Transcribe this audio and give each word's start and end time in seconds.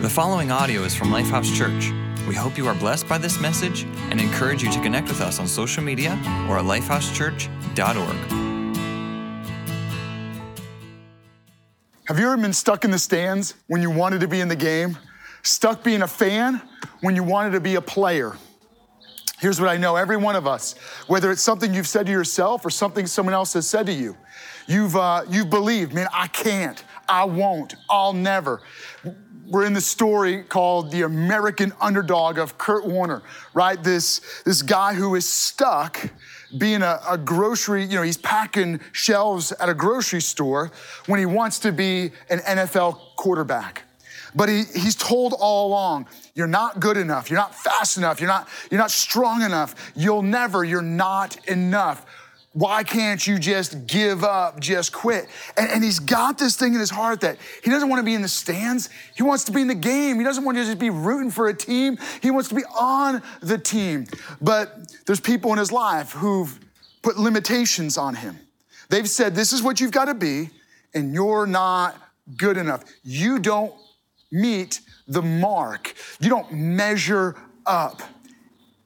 The 0.00 0.08
following 0.08 0.50
audio 0.50 0.84
is 0.84 0.94
from 0.94 1.08
Lifehouse 1.08 1.54
Church. 1.54 1.92
We 2.26 2.34
hope 2.34 2.56
you 2.56 2.66
are 2.66 2.74
blessed 2.74 3.06
by 3.06 3.18
this 3.18 3.38
message 3.38 3.82
and 4.10 4.18
encourage 4.18 4.62
you 4.62 4.72
to 4.72 4.80
connect 4.80 5.08
with 5.08 5.20
us 5.20 5.38
on 5.38 5.46
social 5.46 5.82
media 5.82 6.12
or 6.48 6.56
at 6.56 6.64
lifehousechurch.org. 6.64 8.16
Have 12.06 12.18
you 12.18 12.24
ever 12.24 12.38
been 12.38 12.54
stuck 12.54 12.86
in 12.86 12.90
the 12.90 12.98
stands 12.98 13.52
when 13.66 13.82
you 13.82 13.90
wanted 13.90 14.22
to 14.22 14.26
be 14.26 14.40
in 14.40 14.48
the 14.48 14.56
game? 14.56 14.96
Stuck 15.42 15.84
being 15.84 16.00
a 16.00 16.08
fan 16.08 16.62
when 17.02 17.14
you 17.14 17.22
wanted 17.22 17.50
to 17.50 17.60
be 17.60 17.74
a 17.74 17.82
player? 17.82 18.38
Here's 19.38 19.60
what 19.60 19.68
I 19.68 19.76
know 19.76 19.96
every 19.96 20.16
one 20.16 20.34
of 20.34 20.46
us, 20.46 20.76
whether 21.08 21.30
it's 21.30 21.42
something 21.42 21.74
you've 21.74 21.86
said 21.86 22.06
to 22.06 22.12
yourself 22.12 22.64
or 22.64 22.70
something 22.70 23.06
someone 23.06 23.34
else 23.34 23.52
has 23.52 23.68
said 23.68 23.84
to 23.84 23.92
you, 23.92 24.16
you've, 24.66 24.96
uh, 24.96 25.24
you've 25.28 25.50
believed, 25.50 25.92
man, 25.92 26.08
I 26.10 26.26
can't, 26.28 26.82
I 27.06 27.24
won't, 27.24 27.74
I'll 27.90 28.14
never 28.14 28.62
we're 29.50 29.66
in 29.66 29.72
the 29.72 29.80
story 29.80 30.44
called 30.44 30.92
The 30.92 31.02
American 31.02 31.72
Underdog 31.80 32.38
of 32.38 32.56
Kurt 32.56 32.86
Warner, 32.86 33.22
right? 33.52 33.82
This, 33.82 34.20
this 34.44 34.62
guy 34.62 34.94
who 34.94 35.16
is 35.16 35.28
stuck 35.28 36.10
being 36.56 36.82
a, 36.82 37.00
a, 37.08 37.18
grocery, 37.18 37.84
you 37.84 37.96
know, 37.96 38.02
he's 38.02 38.16
packing 38.16 38.80
shelves 38.92 39.52
at 39.52 39.68
a 39.68 39.74
grocery 39.74 40.20
store 40.20 40.70
when 41.06 41.18
he 41.18 41.26
wants 41.26 41.58
to 41.60 41.72
be 41.72 42.12
an 42.28 42.38
NFL 42.40 42.98
quarterback. 43.16 43.82
But 44.34 44.48
he, 44.48 44.62
he's 44.74 44.94
told 44.94 45.34
all 45.38 45.68
along, 45.68 46.06
you're 46.34 46.46
not 46.46 46.78
good 46.78 46.96
enough, 46.96 47.28
you're 47.28 47.38
not 47.38 47.54
fast 47.54 47.96
enough, 47.96 48.20
you're 48.20 48.28
not, 48.28 48.48
you're 48.70 48.80
not 48.80 48.92
strong 48.92 49.42
enough, 49.42 49.92
you'll 49.96 50.22
never, 50.22 50.62
you're 50.62 50.82
not 50.82 51.36
enough. 51.48 52.06
Why 52.52 52.82
can't 52.82 53.24
you 53.24 53.38
just 53.38 53.86
give 53.86 54.24
up, 54.24 54.58
just 54.58 54.92
quit? 54.92 55.26
And, 55.56 55.70
and, 55.70 55.84
he's 55.84 56.00
got 56.00 56.36
this 56.36 56.56
thing 56.56 56.74
in 56.74 56.80
his 56.80 56.90
heart 56.90 57.20
that 57.20 57.38
he 57.62 57.70
doesn't 57.70 57.88
want 57.88 58.00
to 58.00 58.04
be 58.04 58.14
in 58.14 58.22
the 58.22 58.28
stands. 58.28 58.88
He 59.14 59.22
wants 59.22 59.44
to 59.44 59.52
be 59.52 59.60
in 59.60 59.68
the 59.68 59.74
game. 59.74 60.18
He 60.18 60.24
doesn't 60.24 60.44
want 60.44 60.58
to 60.58 60.64
just 60.64 60.80
be 60.80 60.90
rooting 60.90 61.30
for 61.30 61.48
a 61.48 61.54
team. 61.54 61.96
He 62.20 62.32
wants 62.32 62.48
to 62.48 62.56
be 62.56 62.64
on 62.76 63.22
the 63.40 63.56
team. 63.56 64.06
But 64.40 64.92
there's 65.06 65.20
people 65.20 65.52
in 65.52 65.58
his 65.60 65.70
life 65.70 66.10
who've 66.10 66.58
put 67.02 67.16
limitations 67.16 67.96
on 67.96 68.16
him. 68.16 68.36
They've 68.88 69.08
said, 69.08 69.36
This 69.36 69.52
is 69.52 69.62
what 69.62 69.80
you've 69.80 69.92
got 69.92 70.06
to 70.06 70.14
be, 70.14 70.50
and 70.92 71.14
you're 71.14 71.46
not 71.46 71.96
good 72.36 72.56
enough. 72.56 72.82
You 73.04 73.38
don't 73.38 73.72
meet 74.32 74.80
the 75.06 75.22
mark, 75.22 75.94
you 76.20 76.28
don't 76.28 76.52
measure 76.52 77.36
up. 77.64 78.02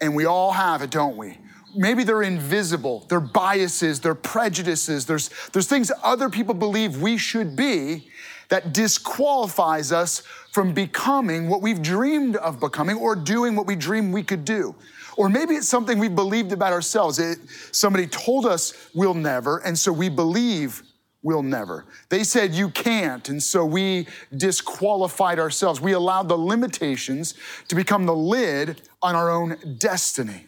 And 0.01 0.15
we 0.15 0.27
all 0.27 0.53
have 0.53 0.83
it, 0.83 0.91
don't 0.91 1.17
we? 1.17 1.39
Maybe 1.75 2.05
they're 2.05 2.23
invisible, 2.23 3.05
they're 3.09 3.21
biases, 3.21 4.01
they're 4.01 4.15
prejudices, 4.15 5.07
there's, 5.07 5.31
there's 5.53 5.67
things 5.67 5.91
other 6.03 6.29
people 6.29 6.55
believe 6.55 7.01
we 7.01 7.17
should 7.17 7.57
be 7.57 8.09
that 8.49 8.73
disqualifies 8.73 9.93
us 9.93 10.23
from 10.53 10.73
becoming 10.73 11.49
what 11.49 11.63
we've 11.63 11.83
dreamed 11.83 12.37
of 12.37 12.61
becoming 12.61 12.97
or 12.97 13.17
doing 13.17 13.57
what 13.57 13.67
we 13.67 13.75
dreamed 13.75 14.13
we 14.13 14.23
could 14.23 14.45
do. 14.45 14.75
Or 15.17 15.29
maybe 15.29 15.55
it's 15.55 15.69
something 15.69 15.99
we 15.99 16.09
believed 16.09 16.53
about 16.53 16.73
ourselves. 16.73 17.19
It, 17.19 17.39
somebody 17.73 18.07
told 18.07 18.47
us 18.47 18.91
we'll 18.95 19.15
never, 19.15 19.59
and 19.59 19.79
so 19.79 19.93
we 19.93 20.09
believe 20.09 20.83
we'll 21.23 21.43
never. 21.43 21.85
They 22.09 22.25
said 22.25 22.53
you 22.55 22.69
can't, 22.69 23.29
and 23.29 23.43
so 23.43 23.65
we 23.65 24.07
disqualified 24.37 25.39
ourselves. 25.39 25.81
We 25.81 25.93
allowed 25.93 26.29
the 26.29 26.37
limitations 26.37 27.35
to 27.69 27.75
become 27.75 28.07
the 28.07 28.15
lid 28.15 28.83
on 29.03 29.15
our 29.15 29.31
own 29.31 29.57
destiny. 29.79 30.47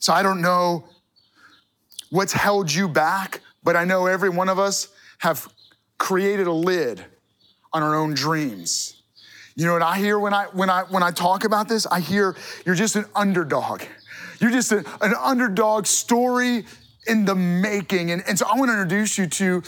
So 0.00 0.12
I 0.12 0.22
don't 0.22 0.42
know 0.42 0.84
what's 2.10 2.32
held 2.32 2.72
you 2.72 2.88
back, 2.88 3.40
but 3.62 3.76
I 3.76 3.84
know 3.84 4.06
every 4.06 4.30
one 4.30 4.48
of 4.48 4.58
us 4.58 4.88
have 5.18 5.46
created 5.98 6.46
a 6.46 6.52
lid 6.52 7.04
on 7.72 7.82
our 7.82 7.94
own 7.94 8.14
dreams. 8.14 9.00
You 9.54 9.66
know 9.66 9.74
what 9.74 9.82
I 9.82 9.98
hear 9.98 10.18
when 10.18 10.32
I 10.32 10.46
when 10.46 10.70
I 10.70 10.84
when 10.84 11.02
I 11.02 11.10
talk 11.10 11.44
about 11.44 11.68
this? 11.68 11.86
I 11.86 12.00
hear 12.00 12.34
you're 12.64 12.74
just 12.74 12.96
an 12.96 13.04
underdog. 13.14 13.82
You're 14.40 14.50
just 14.50 14.72
a, 14.72 14.78
an 15.02 15.14
underdog 15.20 15.86
story 15.86 16.64
in 17.06 17.26
the 17.26 17.34
making. 17.34 18.10
And, 18.10 18.22
and 18.26 18.38
so 18.38 18.46
I 18.46 18.58
want 18.58 18.70
to 18.70 18.80
introduce 18.80 19.18
you 19.18 19.26
to 19.26 19.62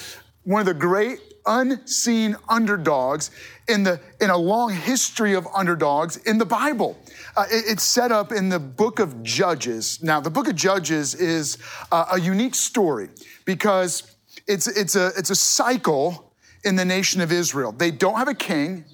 one 0.44 0.60
of 0.60 0.66
the 0.66 0.74
great 0.74 1.20
unseen 1.46 2.36
underdogs 2.48 3.30
in, 3.68 3.82
the, 3.82 4.00
in 4.20 4.30
a 4.30 4.36
long 4.36 4.72
history 4.72 5.34
of 5.34 5.46
underdogs 5.54 6.16
in 6.18 6.38
the 6.38 6.44
Bible. 6.44 6.96
Uh, 7.36 7.44
it, 7.50 7.64
it's 7.68 7.82
set 7.82 8.12
up 8.12 8.32
in 8.32 8.48
the 8.48 8.58
book 8.58 8.98
of 8.98 9.22
Judges. 9.22 10.02
Now, 10.02 10.20
the 10.20 10.30
book 10.30 10.48
of 10.48 10.56
Judges 10.56 11.14
is 11.14 11.58
uh, 11.90 12.06
a 12.12 12.20
unique 12.20 12.54
story 12.54 13.08
because 13.44 14.16
it's, 14.46 14.66
it's, 14.66 14.96
a, 14.96 15.12
it's 15.16 15.30
a 15.30 15.36
cycle 15.36 16.32
in 16.64 16.76
the 16.76 16.84
nation 16.84 17.20
of 17.20 17.32
Israel. 17.32 17.72
They 17.72 17.90
don't 17.90 18.16
have 18.16 18.28
a 18.28 18.34
king 18.34 18.84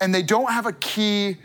and 0.00 0.14
they 0.14 0.22
don't 0.22 0.50
have 0.50 0.66
a 0.66 0.72
key, 0.72 1.36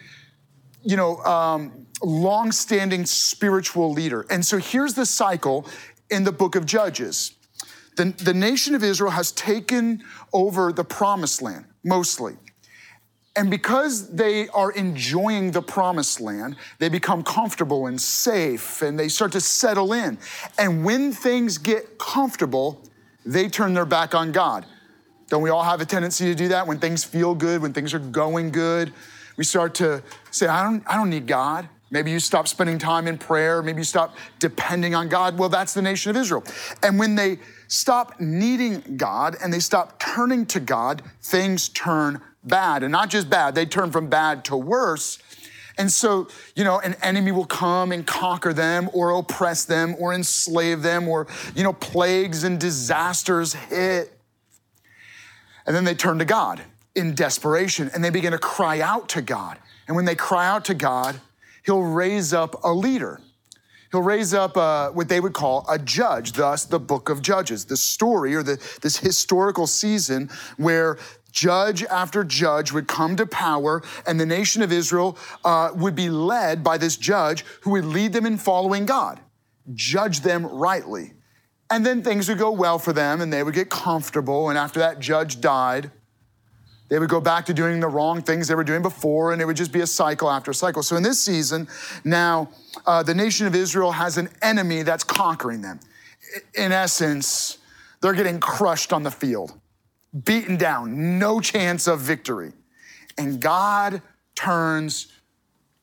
you 0.84 0.98
know, 0.98 1.18
um, 1.20 1.88
long-standing 2.02 3.06
spiritual 3.06 3.92
leader. 3.92 4.26
And 4.30 4.46
so 4.46 4.58
here's 4.58 4.94
the 4.94 5.06
cycle 5.06 5.66
in 6.09 6.24
the 6.24 6.32
book 6.32 6.56
of 6.56 6.66
Judges. 6.66 7.34
The, 7.96 8.06
the 8.06 8.34
nation 8.34 8.76
of 8.76 8.84
Israel 8.84 9.12
has 9.12 9.31
taken 9.31 10.04
over 10.31 10.74
the 10.74 10.84
promised 10.84 11.42
land, 11.42 11.66
mostly. 11.84 12.36
And 13.36 13.50
because 13.50 14.09
they 14.09 14.48
are 14.50 14.72
enjoying 14.72 15.52
the 15.52 15.62
promised 15.62 16.22
land, 16.22 16.56
they 16.78 16.90
become 16.90 17.24
comfortable 17.24 17.88
and 17.88 18.00
safe 18.00 18.82
and 18.84 18.98
they 19.00 19.08
start 19.08 19.32
to 19.32 19.42
settle 19.42 19.94
in. 19.94 20.20
And 20.59 20.86
when 20.86 21.12
things 21.12 21.58
get 21.58 21.98
comfortable, 21.98 22.84
they 23.26 23.50
turn 23.50 23.74
their 23.74 23.86
back 23.86 24.14
on 24.14 24.32
God. 24.32 24.66
Don't 25.30 25.42
we 25.42 25.50
all 25.50 25.64
have 25.64 25.82
a 25.82 25.86
tendency 25.86 26.26
to 26.26 26.36
do 26.36 26.50
that 26.50 26.68
when 26.68 26.78
things 26.78 27.03
feel 27.03 27.34
good, 27.34 27.62
when 27.62 27.74
things 27.74 27.94
are 27.96 28.00
going 28.00 28.52
good? 28.52 28.94
We 29.36 29.44
start 29.44 29.74
to 29.76 30.03
say, 30.30 30.46
I 30.46 30.64
don't, 30.64 30.84
I 30.86 30.96
don't 30.96 31.09
need 31.09 31.26
God. 31.26 31.68
Maybe 31.94 32.09
you 32.09 32.20
stop 32.20 32.48
spending 32.48 32.80
time 32.80 33.08
in 33.08 33.20
prayer. 33.20 33.62
Maybe 33.62 33.81
you 33.81 33.86
stop 33.86 34.16
depending 34.40 34.96
on 34.96 35.09
God. 35.09 35.38
Well, 35.38 35.48
that's 35.48 35.76
the 35.76 35.81
nation 35.84 36.09
of 36.09 36.18
Israel. 36.18 36.44
And 36.81 36.98
when 36.98 37.14
they 37.14 37.38
stop 37.68 38.20
needing 38.20 38.98
God 38.98 39.38
and 39.44 39.54
they 39.54 39.59
stop 39.59 40.00
turning 40.00 40.48
to 40.48 40.59
God, 40.59 41.03
things 41.22 41.70
turn 41.70 42.20
bad. 42.44 42.82
And 42.82 42.92
not 42.92 43.12
just 43.12 43.30
bad, 43.30 43.53
they 43.53 43.68
turn 43.68 43.92
from 43.92 44.08
bad 44.08 44.44
to 44.46 44.58
worse. 44.58 45.20
And 45.78 45.92
so, 45.92 46.30
you 46.56 46.64
know, 46.64 46.80
an 46.80 46.96
enemy 47.03 47.32
will 47.32 47.46
come 47.46 47.92
and 47.92 48.08
conquer 48.08 48.53
them 48.53 48.90
or 48.92 49.12
oppress 49.12 49.64
them 49.64 49.96
or 50.00 50.16
enslave 50.16 50.82
them 50.82 51.08
or, 51.08 51.28
you 51.56 51.62
know, 51.62 51.74
plagues 51.74 52.44
and 52.44 52.59
disasters 52.59 53.53
hit. 53.53 54.18
And 55.68 55.76
then 55.76 55.84
they 55.84 55.94
turn 55.94 56.18
to 56.18 56.26
God 56.26 56.59
in 56.96 57.14
desperation 57.14 57.92
and 57.94 58.03
they 58.03 58.09
begin 58.09 58.32
to 58.32 58.40
cry 58.40 58.82
out 58.82 59.09
to 59.09 59.22
God. 59.22 59.59
And 59.88 59.96
when 59.96 60.06
they 60.06 60.16
cry 60.16 60.48
out 60.48 60.66
to 60.66 60.74
God, 60.74 61.22
he'll 61.66 61.84
raise 61.84 62.34
up 62.34 62.63
a 62.63 62.72
leader. 62.74 63.19
He'll 63.91 64.01
raise 64.01 64.34
up 64.34 64.57
a, 64.57 64.90
what 64.91 65.07
they 65.07 65.19
would 65.19 65.34
call 65.34 65.66
a 65.69 65.78
judge, 65.78 66.31
thus 66.31 66.66
the 66.66 66.79
book 66.79 67.09
of 67.09 67.22
Judges, 67.22 67.66
the 67.66 67.78
story 67.78 68.34
or 68.34 68.41
the, 68.41 68.59
this 68.81 68.97
historical 68.97 69.68
season 69.68 70.29
where 70.57 70.97
judge 71.31 71.84
after 71.84 72.23
judge 72.23 72.72
would 72.72 72.88
come 72.88 73.16
to 73.18 73.25
power, 73.25 73.84
and 74.07 74.19
the 74.19 74.25
nation 74.25 74.62
of 74.62 74.72
Israel 74.72 75.18
uh, 75.44 75.72
would 75.75 75.96
be 75.96 76.09
led 76.09 76.63
by 76.63 76.78
this 76.78 76.97
judge 76.97 77.46
who 77.62 77.72
would 77.72 77.85
lead 77.85 78.13
them 78.13 78.25
in 78.25 78.38
following 78.38 78.85
God, 78.85 79.19
judge 79.73 80.22
them 80.22 80.46
rightly. 80.46 81.13
And 81.69 81.85
then 81.85 82.03
things 82.03 82.29
would 82.29 82.38
go 82.38 82.52
well 82.52 82.79
for 82.79 82.94
them, 82.94 83.22
and 83.22 83.31
they 83.31 83.41
would 83.41 83.56
get 83.56 83.69
comfortable. 83.69 84.50
And 84.50 84.57
after 84.57 84.79
that 84.79 85.00
judge 85.00 85.41
died, 85.41 85.91
they 86.94 87.00
would 87.00 87.09
go 87.09 87.20
back 87.20 87.48
to 87.48 87.56
doing 87.56 87.80
the 87.80 87.88
wrong 87.88 88.22
things 88.22 88.48
they 88.48 88.54
were 88.54 88.64
doing 88.64 88.84
before, 88.84 89.34
and 89.34 89.42
it 89.42 89.46
would 89.46 89.58
just 89.58 89.72
be 89.72 89.81
a 89.81 89.88
cycle 89.88 90.30
after 90.30 90.54
cycle. 90.54 90.84
So 90.84 90.96
in 90.96 91.02
this 91.02 91.20
season, 91.20 91.68
now 92.04 92.52
uh, 92.86 93.02
the 93.02 93.16
nation 93.16 93.48
of 93.48 93.56
Israel 93.56 93.94
has 93.94 94.20
an 94.20 94.30
enemy 94.44 94.84
that's 94.84 95.03
conquering 95.03 95.64
them. 95.64 95.80
In 96.53 96.72
essence, 96.72 97.58
they're 98.00 98.14
getting 98.14 98.40
crushed 98.40 98.94
on 98.94 99.02
the 99.02 99.09
field, 99.09 99.59
beaten 100.24 100.56
down, 100.56 101.18
no 101.18 101.40
chance 101.40 101.88
of 101.88 102.00
victory. 102.00 102.53
And 103.17 103.41
God 103.41 104.03
turns 104.35 105.08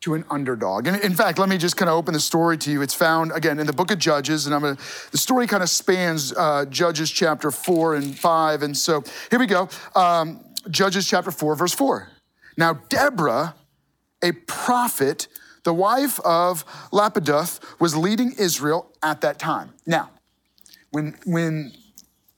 to 0.03 0.15
an 0.15 0.25
underdog. 0.31 0.87
And 0.87 0.97
in 1.03 1.15
fact, 1.15 1.41
let 1.41 1.49
me 1.49 1.59
just 1.59 1.77
kind 1.77 1.91
of 1.91 1.97
open 1.97 2.15
the 2.15 2.21
story 2.21 2.57
to 2.59 2.71
you. 2.71 2.83
It's 2.83 2.95
found 2.95 3.33
again 3.33 3.59
in 3.59 3.67
the 3.67 3.73
book 3.73 3.91
of 3.91 3.99
Judges, 3.99 4.47
and 4.47 4.55
I'm 4.55 4.61
gonna, 4.61 4.79
the 5.11 5.19
story 5.19 5.49
kind 5.49 5.63
of 5.63 5.69
spans 5.69 6.33
uh, 6.33 6.67
Judges 6.67 7.11
chapter 7.11 7.51
four 7.51 7.97
and 7.97 8.17
five. 8.17 8.63
And 8.63 8.77
so 8.77 9.03
here 9.29 9.41
we 9.41 9.47
go. 9.47 9.69
Um, 9.97 10.45
Judges 10.71 11.07
chapter 11.07 11.31
4, 11.31 11.57
verse 11.57 11.75
4. 11.75 12.09
Now, 12.57 12.75
Deborah, 12.89 13.55
a 14.23 14.33
prophet, 14.33 15.29
the 15.65 15.75
wife 15.75 16.21
of 16.21 16.65
Lapidoth, 16.93 17.61
was 17.81 17.97
leading 17.97 18.33
Israel 18.39 18.91
at 19.03 19.21
that 19.23 19.39
time. 19.39 19.73
Now, 19.87 20.11
when, 20.91 21.17
when 21.25 21.73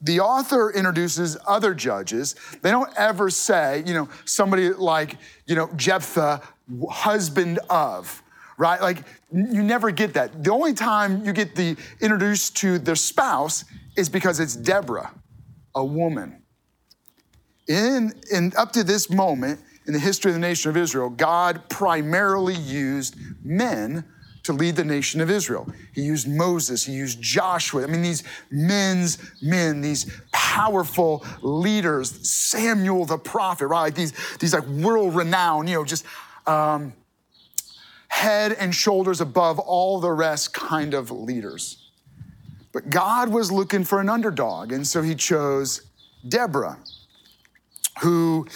the 0.01 0.19
author 0.19 0.71
introduces 0.71 1.37
other 1.47 1.73
judges, 1.73 2.35
they 2.61 2.71
don't 2.71 2.91
ever 2.97 3.29
say, 3.29 3.83
you 3.85 3.93
know, 3.93 4.09
somebody 4.25 4.69
like, 4.69 5.17
you 5.45 5.55
know, 5.55 5.69
Jephthah, 5.75 6.41
husband 6.89 7.59
of, 7.69 8.21
right? 8.57 8.81
Like, 8.81 9.03
you 9.31 9.63
never 9.63 9.91
get 9.91 10.13
that. 10.13 10.43
The 10.43 10.51
only 10.51 10.73
time 10.73 11.25
you 11.25 11.33
get 11.33 11.55
the 11.55 11.75
introduced 12.01 12.57
to 12.57 12.79
their 12.79 12.95
spouse 12.95 13.65
is 13.97 14.09
because 14.09 14.39
it's 14.39 14.55
Deborah, 14.55 15.13
a 15.75 15.83
woman 15.83 16.42
in, 17.67 18.13
in 18.31 18.53
up 18.57 18.71
to 18.73 18.83
this 18.83 19.09
moment, 19.09 19.59
in 19.85 19.93
the 19.93 19.99
history 19.99 20.31
of 20.31 20.35
the 20.35 20.39
nation 20.39 20.69
of 20.69 20.77
Israel, 20.77 21.09
God 21.09 21.67
primarily 21.69 22.55
used 22.55 23.15
men 23.43 24.05
to 24.43 24.53
lead 24.53 24.75
the 24.75 24.83
nation 24.83 25.21
of 25.21 25.29
Israel. 25.29 25.67
He 25.93 26.01
used 26.01 26.27
Moses, 26.27 26.83
he 26.83 26.93
used 26.93 27.21
Joshua. 27.21 27.83
I 27.83 27.87
mean, 27.87 28.01
these 28.01 28.23
men's 28.51 29.17
men, 29.41 29.81
these 29.81 30.11
powerful 30.31 31.25
leaders, 31.41 32.29
Samuel 32.29 33.05
the 33.05 33.17
prophet, 33.17 33.67
right? 33.67 33.81
Like 33.81 33.95
these, 33.95 34.13
these 34.37 34.53
like 34.53 34.67
world 34.67 35.15
renowned, 35.15 35.69
you 35.69 35.75
know, 35.75 35.85
just 35.85 36.05
um, 36.45 36.93
head 38.09 38.51
and 38.53 38.75
shoulders 38.75 39.21
above 39.21 39.59
all 39.59 39.99
the 39.99 40.11
rest 40.11 40.53
kind 40.53 40.93
of 40.93 41.09
leaders. 41.09 41.89
But 42.73 42.89
God 42.89 43.29
was 43.29 43.51
looking 43.51 43.83
for 43.83 44.01
an 44.01 44.09
underdog, 44.09 44.71
and 44.71 44.85
so 44.85 45.01
he 45.01 45.15
chose 45.15 45.83
Deborah, 46.27 46.77
who 48.01 48.47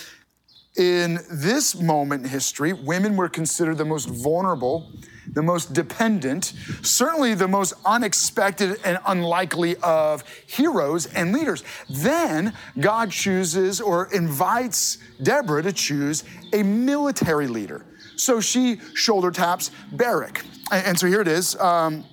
in 0.78 1.20
this 1.32 1.80
moment 1.80 2.24
in 2.24 2.30
history, 2.30 2.72
women 2.72 3.18
were 3.18 3.30
considered 3.30 3.78
the 3.78 3.86
most 3.86 4.08
vulnerable, 4.08 4.92
the 5.34 5.42
most 5.42 5.74
dependent, 5.74 6.54
certainly 6.84 7.34
the 7.34 7.48
most 7.48 7.74
unexpected 7.84 8.80
and 8.86 9.00
unlikely 9.08 9.76
of 9.78 10.24
heroes 10.46 11.08
and 11.08 11.34
leaders. 11.34 11.64
Then 11.90 12.54
God 12.80 13.12
chooses 13.12 13.82
or 13.82 14.08
invites 14.14 15.00
Deborah 15.22 15.64
to 15.64 15.74
choose 15.74 16.24
a 16.54 16.62
military 16.64 17.48
leader. 17.48 17.84
So 18.16 18.40
she 18.40 18.80
shoulder 18.94 19.32
taps 19.32 19.72
Barak. 19.92 20.44
And, 20.72 20.98
so 20.98 21.08
here 21.08 21.22
it 21.22 21.28
is. 21.28 21.56
Um, 21.60 22.04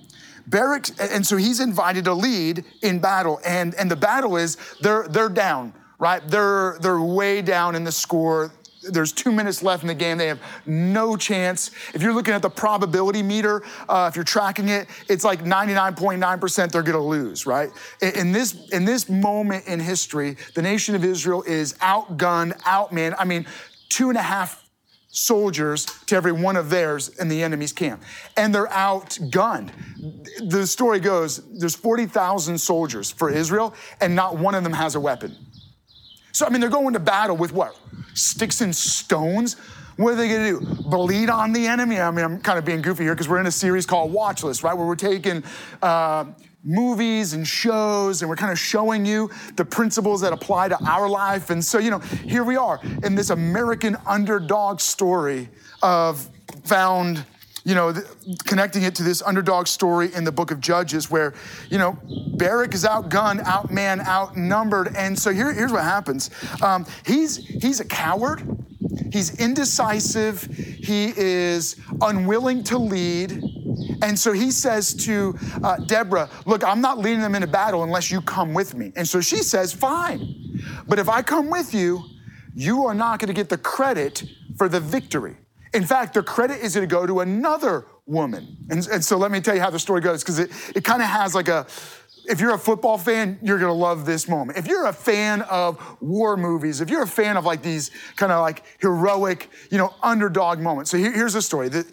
Barak, 0.47 0.89
and 0.99 1.25
so 1.25 1.37
he's 1.37 1.59
invited 1.59 2.05
to 2.05 2.13
lead 2.13 2.63
in 2.81 2.99
battle. 2.99 3.39
And, 3.45 3.73
and 3.75 3.89
the 3.89 3.95
battle 3.95 4.37
is 4.37 4.57
they're, 4.81 5.07
they're 5.07 5.29
down, 5.29 5.73
right? 5.99 6.25
They're, 6.27 6.77
they're 6.81 7.01
way 7.01 7.41
down 7.41 7.75
in 7.75 7.83
the 7.83 7.91
score. 7.91 8.51
There's 8.83 9.11
two 9.11 9.31
minutes 9.31 9.63
left 9.63 9.83
in 9.83 9.87
the 9.87 9.95
game. 9.95 10.17
They 10.17 10.27
have 10.27 10.39
no 10.65 11.17
chance. 11.17 11.71
If 11.93 12.03
you're 12.03 12.13
looking 12.13 12.33
at 12.33 12.41
the 12.41 12.49
probability 12.49 13.23
meter, 13.23 13.63
uh, 13.89 14.07
if 14.09 14.15
you're 14.15 14.25
tracking 14.25 14.69
it, 14.69 14.87
it's 15.09 15.23
like 15.23 15.43
99.9% 15.43 16.71
they're 16.71 16.83
going 16.83 16.93
to 16.93 16.99
lose, 16.99 17.45
right? 17.45 17.69
In 18.01 18.31
this, 18.31 18.69
in 18.69 18.85
this 18.85 19.09
moment 19.09 19.65
in 19.65 19.79
history, 19.79 20.37
the 20.53 20.61
nation 20.61 20.93
of 20.93 21.03
Israel 21.03 21.43
is 21.43 21.73
outgunned, 21.75 22.59
outmanned. 22.61 23.15
I 23.17 23.25
mean, 23.25 23.47
two 23.89 24.09
and 24.09 24.17
a 24.17 24.21
half 24.21 24.65
soldiers 25.15 25.85
to 26.05 26.15
every 26.15 26.33
one 26.33 26.57
of 26.57 26.69
theirs 26.69 27.09
in 27.19 27.29
the 27.29 27.41
enemy's 27.41 27.71
camp. 27.71 28.03
And 28.35 28.53
they're 28.53 28.67
outgunned. 28.67 29.71
The 30.49 30.67
story 30.67 30.99
goes 30.99 31.41
there's 31.57 31.75
40,000 31.75 32.57
soldiers 32.57 33.09
for 33.09 33.29
Israel, 33.29 33.73
and 34.01 34.15
not 34.15 34.37
one 34.37 34.55
of 34.55 34.63
them 34.63 34.73
has 34.73 34.95
a 34.95 34.99
weapon. 34.99 35.35
So, 36.35 36.45
I 36.45 36.49
mean, 36.49 36.59
they're 36.59 36.69
going 36.69 36.91
to 36.91 36.99
battle 36.99 37.37
with 37.37 37.53
what? 37.53 37.77
Sticks 38.13 38.59
and 38.59 38.75
stones? 38.75 39.53
What 39.95 40.11
are 40.11 40.15
they 40.17 40.27
going 40.27 40.59
to 40.59 40.59
do? 40.59 40.83
Bleed 40.83 41.29
on 41.29 41.53
the 41.53 41.65
enemy? 41.65 41.97
I 41.97 42.11
mean, 42.11 42.25
I'm 42.25 42.41
kind 42.41 42.59
of 42.59 42.65
being 42.65 42.81
goofy 42.81 43.03
here 43.03 43.13
because 43.13 43.29
we're 43.29 43.39
in 43.39 43.45
a 43.45 43.51
series 43.51 43.85
called 43.85 44.11
Watch 44.11 44.43
List, 44.43 44.61
right? 44.61 44.73
Where 44.73 44.85
we're 44.85 44.97
taking 44.97 45.45
uh, 45.81 46.25
movies 46.61 47.31
and 47.31 47.47
shows, 47.47 48.21
and 48.21 48.29
we're 48.29 48.35
kind 48.35 48.51
of 48.51 48.59
showing 48.59 49.05
you 49.05 49.31
the 49.55 49.63
principles 49.63 50.19
that 50.19 50.33
apply 50.33 50.67
to 50.67 50.77
our 50.83 51.07
life. 51.07 51.51
And 51.51 51.63
so, 51.63 51.77
you 51.77 51.89
know, 51.89 51.99
here 51.99 52.43
we 52.43 52.57
are 52.57 52.81
in 53.03 53.15
this 53.15 53.29
American 53.29 53.95
underdog 54.05 54.81
story 54.81 55.47
of 55.81 56.29
found, 56.65 57.23
you 57.65 57.73
know, 57.73 57.93
connecting 58.45 58.83
it 58.83 58.93
to 58.95 59.03
this 59.03 59.23
underdog 59.23 59.65
story 59.67 60.13
in 60.13 60.23
the 60.23 60.31
book 60.31 60.51
of 60.51 60.61
Judges 60.61 61.09
where, 61.09 61.33
you 61.69 61.79
know, 61.79 61.97
Barak 62.37 62.75
is 62.75 62.85
outgunned, 62.85 63.43
outman, 63.43 64.05
outnumbered. 64.05 64.95
And 64.95 65.17
so 65.17 65.31
here, 65.31 65.51
here's 65.51 65.71
what 65.71 65.83
happens. 65.83 66.29
Um, 66.61 66.85
he's, 67.05 67.37
he's 67.37 67.79
a 67.79 67.85
coward. 67.85 68.43
He's 69.11 69.39
indecisive. 69.39 70.43
He 70.43 71.11
is 71.17 71.75
unwilling 72.01 72.63
to 72.65 72.77
lead. 72.77 73.43
And 74.03 74.17
so 74.17 74.31
he 74.31 74.51
says 74.51 74.93
to 75.05 75.35
uh, 75.63 75.77
Deborah, 75.77 76.29
Look, 76.45 76.63
I'm 76.63 76.81
not 76.81 76.99
leading 76.99 77.21
them 77.21 77.33
into 77.33 77.47
battle 77.47 77.83
unless 77.83 78.11
you 78.11 78.21
come 78.21 78.53
with 78.53 78.75
me. 78.75 78.93
And 78.95 79.07
so 79.07 79.21
she 79.21 79.37
says, 79.37 79.73
Fine. 79.73 80.61
But 80.87 80.99
if 80.99 81.09
I 81.09 81.23
come 81.23 81.49
with 81.49 81.73
you, 81.73 82.03
you 82.53 82.85
are 82.85 82.93
not 82.93 83.19
going 83.19 83.27
to 83.27 83.33
get 83.33 83.49
the 83.49 83.57
credit 83.57 84.23
for 84.55 84.69
the 84.69 84.79
victory. 84.79 85.37
In 85.75 85.85
fact, 85.85 86.13
the 86.13 86.23
credit 86.23 86.61
is 86.61 86.73
going 86.73 86.87
to 86.87 86.95
go 86.95 87.05
to 87.05 87.19
another 87.19 87.85
woman. 88.07 88.57
And, 88.69 88.87
and 88.87 89.03
so 89.03 89.17
let 89.17 89.31
me 89.31 89.41
tell 89.41 89.55
you 89.55 89.61
how 89.61 89.69
the 89.69 89.79
story 89.79 90.01
goes, 90.01 90.23
because 90.23 90.39
it, 90.39 90.51
it 90.75 90.83
kind 90.83 91.01
of 91.01 91.07
has 91.07 91.35
like 91.35 91.47
a, 91.47 91.67
if 92.27 92.39
you're 92.39 92.53
a 92.53 92.59
football 92.59 92.97
fan, 92.97 93.37
you're 93.41 93.59
gonna 93.59 93.73
love 93.73 94.05
this 94.05 94.27
moment. 94.27 94.57
If 94.57 94.67
you're 94.67 94.87
a 94.87 94.93
fan 94.93 95.41
of 95.43 95.79
war 96.01 96.37
movies, 96.37 96.81
if 96.81 96.89
you're 96.89 97.03
a 97.03 97.07
fan 97.07 97.37
of 97.37 97.45
like 97.45 97.61
these 97.61 97.91
kind 98.15 98.31
of 98.31 98.41
like 98.41 98.63
heroic, 98.79 99.49
you 99.69 99.77
know, 99.77 99.93
underdog 100.01 100.59
moments. 100.59 100.91
So 100.91 100.97
here, 100.97 101.11
here's 101.11 101.33
the 101.33 101.41
story. 101.41 101.69
The, 101.69 101.85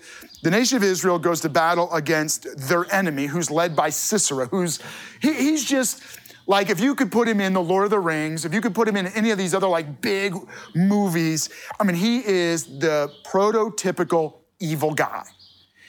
the 0.43 0.50
nation 0.50 0.76
of 0.76 0.82
Israel 0.82 1.19
goes 1.19 1.40
to 1.43 1.49
battle 1.49 1.93
against 1.93 2.46
their 2.69 2.90
enemy, 2.93 3.26
who's 3.26 3.50
led 3.50 3.76
by 3.76 3.90
Sisera, 3.90 4.46
who's, 4.46 4.81
he, 5.20 5.32
he's 5.34 5.64
just, 5.64 6.02
like 6.46 6.70
if 6.70 6.80
you 6.80 6.94
could 6.94 7.12
put 7.12 7.28
him 7.28 7.40
in 7.40 7.52
the 7.52 7.62
Lord 7.62 7.84
of 7.84 7.90
the 7.90 7.98
Rings, 7.98 8.44
if 8.44 8.52
you 8.52 8.60
could 8.60 8.74
put 8.74 8.88
him 8.88 8.96
in 8.96 9.06
any 9.08 9.30
of 9.30 9.38
these 9.38 9.54
other 9.54 9.68
like 9.68 10.00
big 10.00 10.34
movies, 10.74 11.48
I 11.78 11.84
mean, 11.84 11.96
he 11.96 12.24
is 12.26 12.78
the 12.78 13.12
prototypical 13.24 14.38
evil 14.58 14.94
guy. 14.94 15.24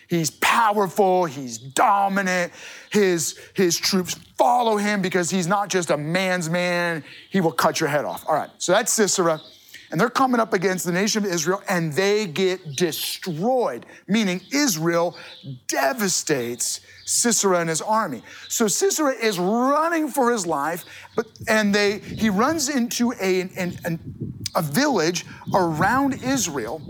He's 0.08 0.30
powerful, 0.30 1.26
he's 1.26 1.58
dominant. 1.58 2.52
His, 2.92 3.40
his 3.56 3.78
troops 3.78 4.16
follow 4.38 4.78
him 4.78 5.02
because 5.02 5.30
he's 5.30 5.48
not 5.48 5.70
just 5.70 5.90
a 5.90 5.98
man's 5.98 6.50
man, 6.50 7.04
he 7.32 7.42
will 7.42 7.52
cut 7.52 7.80
your 7.80 7.90
head 7.90 8.06
off. 8.06 8.24
All 8.28 8.36
right, 8.36 8.50
so 8.58 8.74
that's 8.74 8.92
Sisera. 8.92 9.40
And 9.94 10.02
they're 10.02 10.10
coming 10.10 10.42
up 10.42 10.54
against 10.54 10.86
the 10.86 10.92
nation 10.92 11.24
of 11.24 11.32
Israel 11.32 11.62
and 11.70 11.94
they 11.94 12.26
get 12.26 12.76
destroyed, 12.76 13.86
meaning 14.08 14.42
Israel 14.52 15.16
devastates 15.68 16.80
Sisera 17.06 17.60
and 17.60 17.70
his 17.70 17.80
army. 17.80 18.24
So 18.48 18.68
Sisera 18.68 19.12
is 19.14 19.38
running 19.38 20.08
for 20.08 20.32
his 20.32 20.48
life, 20.48 20.84
but 21.16 21.28
and 21.48 21.76
they 21.76 22.00
he 22.00 22.32
runs 22.32 22.70
into 22.70 23.14
a, 23.22 23.42
an, 23.42 23.78
an, 23.86 24.00
a 24.56 24.64
village 24.64 25.28
around 25.54 26.24
Israel, 26.24 26.82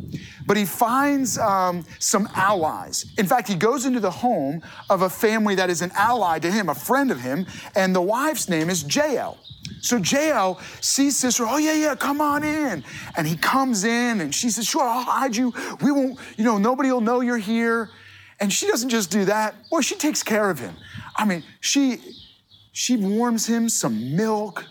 but 0.45 0.57
he 0.57 0.65
finds 0.65 1.37
um, 1.37 1.85
some 1.99 2.27
allies. 2.35 3.05
In 3.17 3.25
fact, 3.27 3.47
he 3.47 3.55
goes 3.55 3.85
into 3.85 3.99
the 3.99 4.11
home 4.11 4.61
of 4.89 5.01
a 5.01 5.09
family 5.09 5.55
that 5.55 5.69
is 5.69 5.81
an 5.81 5.91
ally 5.95 6.39
to 6.39 6.51
him, 6.51 6.69
a 6.69 6.75
friend 6.75 7.11
of 7.11 7.19
him, 7.19 7.45
and 7.75 7.95
the 7.95 8.01
wife's 8.01 8.49
name 8.49 8.69
is 8.69 8.83
Jael. 8.93 9.37
So 9.81 9.97
Jael 9.97 10.59
sees 10.81 11.17
Sisera, 11.17 11.47
oh 11.49 11.57
yeah, 11.57 11.73
yeah, 11.73 11.95
come 11.95 12.21
on 12.21 12.43
in. 12.43 12.83
And 13.17 13.27
he 13.27 13.35
comes 13.35 13.83
in 13.83 14.21
and 14.21 14.33
she 14.33 14.49
says, 14.49 14.65
sure, 14.65 14.83
I'll 14.83 15.03
hide 15.03 15.35
you. 15.35 15.53
We 15.81 15.91
won't, 15.91 16.19
you 16.37 16.43
know, 16.43 16.57
nobody 16.57 16.91
will 16.91 17.01
know 17.01 17.21
you're 17.21 17.37
here. 17.37 17.89
And 18.39 18.51
she 18.51 18.67
doesn't 18.67 18.89
just 18.89 19.11
do 19.11 19.25
that, 19.25 19.55
boy, 19.69 19.81
she 19.81 19.95
takes 19.95 20.23
care 20.23 20.49
of 20.49 20.59
him. 20.59 20.75
I 21.15 21.25
mean, 21.25 21.43
she 21.59 22.01
she 22.71 22.97
warms 22.97 23.45
him 23.45 23.69
some 23.69 24.15
milk, 24.15 24.65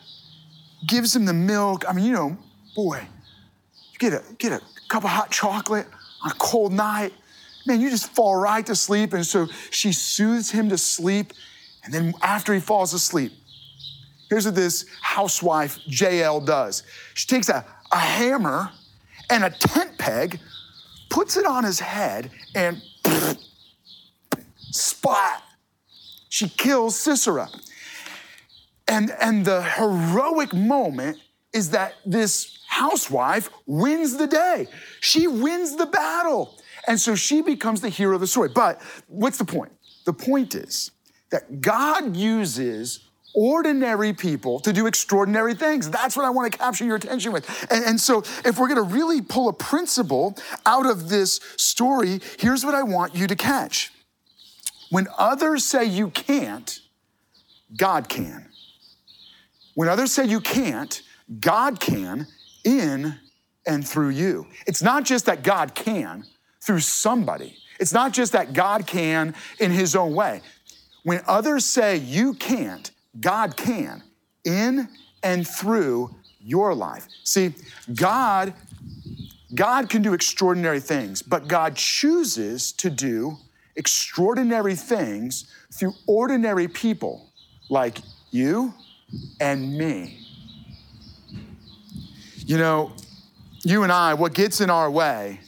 gives 0.86 1.14
him 1.14 1.24
the 1.24 1.32
milk. 1.32 1.84
I 1.88 1.92
mean, 1.92 2.04
you 2.04 2.12
know, 2.12 2.36
boy, 2.74 3.06
you 3.92 3.98
get 3.98 4.12
a 4.12 4.22
get 4.38 4.52
a 4.52 4.60
cup 4.92 5.04
of 5.04 5.10
hot 5.10 5.30
chocolate 5.30 5.86
on 6.22 6.30
a 6.30 6.34
cold 6.34 6.70
night. 6.70 7.14
Man, 7.66 7.80
you 7.80 7.88
just 7.88 8.08
fall 8.10 8.36
right 8.36 8.64
to 8.66 8.74
sleep. 8.74 9.14
And 9.14 9.24
so 9.24 9.46
she 9.70 9.90
soothes 9.90 10.50
him 10.50 10.68
to 10.68 10.76
sleep. 10.76 11.32
And 11.82 11.94
then 11.94 12.12
after 12.20 12.52
he 12.52 12.60
falls 12.60 12.92
asleep, 12.92 13.32
here's 14.28 14.44
what 14.44 14.54
this 14.54 14.84
housewife, 15.00 15.78
Jael, 15.86 16.40
does. 16.40 16.82
She 17.14 17.26
takes 17.26 17.48
a, 17.48 17.64
a 17.90 17.98
hammer 17.98 18.70
and 19.30 19.44
a 19.44 19.50
tent 19.50 19.96
peg, 19.96 20.38
puts 21.08 21.38
it 21.38 21.46
on 21.46 21.64
his 21.64 21.80
head, 21.80 22.30
and 22.54 22.82
splat. 24.56 25.42
She 26.28 26.50
kills 26.50 26.98
Sisera. 26.98 27.48
And, 28.86 29.10
and 29.20 29.46
the 29.46 29.62
heroic 29.62 30.52
moment 30.52 31.18
is 31.54 31.70
that 31.70 31.94
this 32.04 32.58
housewife 32.72 33.50
wins 33.66 34.16
the 34.16 34.26
day. 34.26 34.66
She 35.00 35.26
wins 35.26 35.76
the 35.76 35.86
battle. 35.86 36.58
And 36.88 36.98
so 36.98 37.14
she 37.14 37.42
becomes 37.42 37.82
the 37.82 37.90
hero 37.90 38.14
of 38.14 38.20
the 38.20 38.26
story. 38.26 38.48
But 38.48 38.80
what's 39.08 39.36
the 39.36 39.44
point? 39.44 39.72
The 40.06 40.14
point 40.14 40.54
is 40.54 40.90
that 41.30 41.60
God 41.60 42.16
uses 42.16 43.00
ordinary 43.34 44.12
people 44.14 44.58
to 44.60 44.72
do 44.72 44.86
extraordinary 44.86 45.54
things. 45.54 45.90
That's 45.90 46.16
what 46.16 46.24
I 46.24 46.30
want 46.30 46.50
to 46.50 46.58
capture 46.58 46.84
your 46.84 46.96
attention 46.96 47.32
with. 47.32 47.46
And, 47.70 47.84
and 47.84 48.00
so, 48.00 48.20
if 48.44 48.58
we're 48.58 48.68
going 48.68 48.76
to 48.88 48.94
really 48.94 49.20
pull 49.20 49.48
a 49.48 49.52
principle 49.52 50.36
out 50.66 50.86
of 50.86 51.08
this 51.08 51.40
story, 51.56 52.20
here's 52.38 52.64
what 52.64 52.74
I 52.74 52.82
want 52.82 53.14
you 53.14 53.26
to 53.26 53.36
catch. 53.36 53.92
When 54.90 55.08
others 55.18 55.64
say 55.64 55.84
you 55.84 56.10
can't, 56.10 56.80
God 57.76 58.08
can. 58.08 58.48
When 59.74 59.88
others 59.88 60.12
say 60.12 60.24
you 60.24 60.40
can't, 60.40 61.00
God 61.40 61.80
can 61.80 62.26
in 62.92 63.18
and 63.66 63.86
through 63.86 64.10
you. 64.10 64.46
It's 64.66 64.82
not 64.82 65.04
just 65.04 65.26
that 65.26 65.42
God 65.42 65.74
can 65.74 66.24
through 66.60 66.80
somebody, 66.80 67.56
it's 67.80 67.92
not 67.92 68.12
just 68.12 68.32
that 68.32 68.52
God 68.52 68.86
can 68.86 69.34
in 69.58 69.70
His 69.70 69.96
own 69.96 70.14
way. 70.14 70.40
When 71.02 71.20
others 71.26 71.64
say 71.64 71.96
you 71.96 72.34
can't, 72.34 72.90
God 73.20 73.56
can 73.56 74.02
in 74.44 74.88
and 75.22 75.46
through 75.46 76.14
your 76.40 76.74
life. 76.74 77.08
See, 77.24 77.54
God 77.94 78.54
God 79.54 79.90
can 79.90 80.00
do 80.00 80.14
extraordinary 80.14 80.80
things, 80.80 81.20
but 81.20 81.46
God 81.46 81.76
chooses 81.76 82.72
to 82.72 82.88
do 82.88 83.36
extraordinary 83.76 84.74
things 84.74 85.44
through 85.72 85.92
ordinary 86.06 86.68
people 86.68 87.30
like 87.68 87.98
you 88.30 88.72
and 89.40 89.76
me. 89.76 90.21
You 92.44 92.58
know, 92.58 92.92
you 93.62 93.84
and 93.84 93.92
I, 93.92 94.14
what 94.14 94.34
gets 94.34 94.60
in 94.60 94.68
our 94.68 94.90
way 94.90 95.40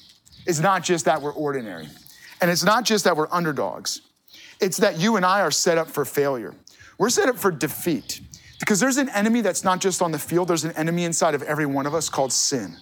is 0.47 0.61
not 0.61 0.85
just 0.85 1.05
that 1.07 1.21
we're 1.21 1.33
ordinary, 1.33 1.89
and 2.41 2.51
it's 2.51 2.63
not 2.63 2.85
just 2.85 3.05
that 3.05 3.17
we're 3.17 3.29
underdogs, 3.33 4.01
it's 4.61 4.77
that 4.77 4.99
you 4.99 5.17
and 5.17 5.27
I 5.27 5.41
are 5.41 5.51
set 5.51 5.77
up 5.77 5.89
for 5.89 6.05
failure. 6.05 6.55
We're 6.97 7.11
set 7.11 7.29
up 7.29 7.37
for 7.37 7.51
defeat 7.51 8.21
because 8.61 8.79
there's 8.79 8.99
an 8.99 9.09
enemy 9.09 9.41
that's 9.41 9.65
not 9.65 9.81
just 9.81 10.01
on 10.01 10.13
the 10.13 10.19
field, 10.19 10.49
there's 10.49 10.65
an 10.65 10.73
enemy 10.73 11.05
inside 11.05 11.35
of 11.35 11.43
every 11.43 11.67
one 11.67 11.87
of 11.87 11.95
us 11.95 12.09
called 12.09 12.33
sin. 12.33 12.77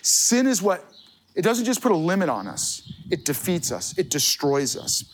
Sin 0.00 0.46
is 0.46 0.62
what, 0.62 0.84
it 1.34 1.42
doesn't 1.42 1.66
just 1.66 1.82
put 1.82 1.92
a 1.92 1.96
limit 1.96 2.28
on 2.28 2.48
us, 2.48 2.90
it 3.12 3.24
defeats 3.24 3.70
us, 3.70 3.96
it 3.98 4.10
destroys 4.10 4.76
us. 4.76 5.04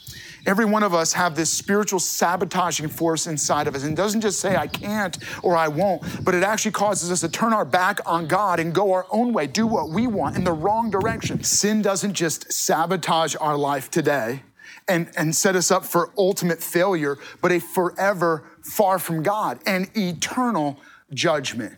Every 0.47 0.65
one 0.65 0.83
of 0.83 0.95
us 0.95 1.13
have 1.13 1.35
this 1.35 1.51
spiritual 1.51 1.99
sabotaging 1.99 2.89
force 2.89 3.27
inside 3.27 3.67
of 3.67 3.75
us. 3.75 3.83
And 3.83 3.97
doesn't 3.97 4.21
just 4.21 4.41
say, 4.41 4.57
I 4.57 4.69
can't 4.69 5.19
or 5.43 5.57
I 5.57 5.69
won't, 5.69 6.03
but 6.25 6.35
it 6.35 6.43
actually 6.45 6.71
causes 6.71 7.11
us 7.11 7.21
to 7.21 7.29
turn 7.29 7.53
our 7.53 7.65
back 7.65 7.99
on 8.07 8.29
God 8.29 8.61
and 8.61 8.73
go 8.73 8.93
our 8.93 9.07
own 9.11 9.33
way, 9.33 9.47
do 9.47 9.67
what 9.67 9.91
we 9.91 10.07
want 10.07 10.37
in 10.37 10.45
the 10.45 10.53
wrong 10.53 10.91
direction. 10.91 11.43
Sin 11.43 11.83
doesn't 11.83 12.15
just 12.15 12.53
sabotage 12.53 13.35
our 13.41 13.59
life 13.59 13.91
today 13.91 14.43
and, 14.87 15.11
and 15.17 15.35
set 15.35 15.57
us 15.57 15.71
up 15.71 15.85
for 15.85 16.13
ultimate 16.17 16.63
failure, 16.63 17.19
but 17.43 17.53
a 17.53 17.59
forever 17.59 18.45
far 18.63 18.99
from 18.99 19.23
God 19.23 19.59
and 19.67 19.91
eternal 19.97 20.79
judgment. 21.13 21.77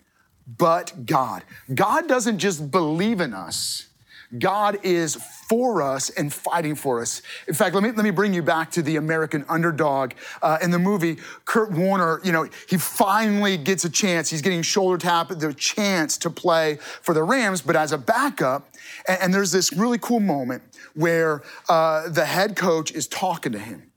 But 0.58 1.06
God. 1.06 1.44
God 1.74 2.08
doesn't 2.08 2.38
just 2.38 2.70
believe 2.70 3.20
in 3.20 3.32
us. 3.32 3.89
God 4.38 4.78
is 4.84 5.16
for 5.16 5.82
us 5.82 6.10
and 6.10 6.32
fighting 6.32 6.76
for 6.76 7.00
us. 7.00 7.22
In 7.48 7.54
fact, 7.54 7.74
let 7.74 7.82
me, 7.82 7.90
let 7.90 8.04
me 8.04 8.10
bring 8.10 8.32
you 8.32 8.42
back 8.42 8.70
to 8.72 8.82
the 8.82 8.96
American 8.96 9.44
underdog. 9.48 10.12
Uh, 10.40 10.58
in 10.62 10.70
the 10.70 10.78
movie, 10.78 11.18
Kurt 11.44 11.72
Warner, 11.72 12.20
you 12.22 12.30
know, 12.30 12.48
he 12.68 12.76
finally 12.76 13.56
gets 13.56 13.84
a 13.84 13.90
chance. 13.90 14.30
He's 14.30 14.42
getting 14.42 14.62
shoulder 14.62 14.98
tap, 14.98 15.28
the 15.28 15.52
chance 15.54 16.16
to 16.18 16.30
play 16.30 16.76
for 16.76 17.14
the 17.14 17.24
Rams, 17.24 17.62
but 17.62 17.74
as 17.74 17.90
a 17.90 17.98
backup. 17.98 18.68
And, 19.08 19.22
and 19.22 19.34
there's 19.34 19.50
this 19.50 19.72
really 19.72 19.98
cool 19.98 20.20
moment 20.20 20.62
where 20.94 21.42
uh, 21.68 22.08
the 22.08 22.24
head 22.24 22.54
coach 22.56 22.92
is 22.92 23.08
talking 23.08 23.52
to 23.52 23.58
him 23.58 23.89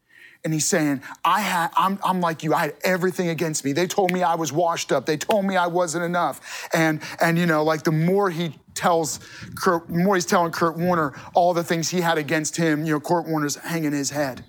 and 0.43 0.53
he's 0.53 0.67
saying, 0.67 1.01
I 1.23 1.39
had, 1.39 1.69
I'm, 1.75 1.97
I'm 2.03 2.19
like 2.19 2.43
you. 2.43 2.53
I 2.53 2.63
had 2.63 2.75
everything 2.83 3.29
against 3.29 3.63
me. 3.63 3.71
They 3.71 3.88
told 3.88 4.12
me 4.12 4.23
I 4.23 4.35
was 4.35 4.51
washed 4.51 4.91
up. 4.91 5.05
They 5.05 5.15
told 5.15 5.45
me 5.45 5.55
I 5.55 5.67
wasn't 5.67 6.03
enough. 6.03 6.67
And, 6.73 7.01
and 7.21 7.38
you 7.38 7.45
know, 7.45 7.63
like 7.63 7.83
the 7.83 7.93
more 7.93 8.29
he 8.29 8.59
tells 8.75 9.19
Kurt, 9.55 9.88
the 9.88 9.93
more 9.93 10.15
he's 10.15 10.25
telling 10.25 10.51
Kurt 10.51 10.77
Warner 10.77 11.13
all 11.33 11.53
the 11.53 11.63
things 11.63 11.89
he 11.89 12.01
had 12.01 12.17
against 12.17 12.57
him, 12.57 12.85
you 12.85 12.93
know, 12.93 13.00
Kurt 13.00 13.25
Warner's 13.25 13.55
hanging 13.55 13.93
his 13.93 14.09
head. 14.09 14.43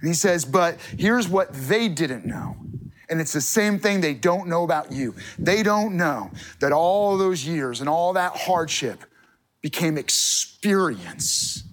And 0.00 0.08
he 0.08 0.14
says, 0.14 0.44
but 0.44 0.78
here's 0.98 1.28
what 1.28 1.50
they 1.52 1.88
didn't 1.88 2.26
know. 2.26 2.56
And 3.08 3.20
it's 3.20 3.32
the 3.32 3.40
same 3.40 3.78
thing 3.78 4.00
they 4.00 4.14
don't 4.14 4.48
know 4.48 4.64
about 4.64 4.92
you. 4.92 5.14
They 5.38 5.62
don't 5.62 5.96
know 5.96 6.30
that 6.60 6.72
all 6.72 7.16
those 7.16 7.46
years 7.46 7.80
and 7.80 7.88
all 7.88 8.12
that 8.14 8.36
hardship 8.36 9.04
became 9.62 9.96
experience 9.96 11.65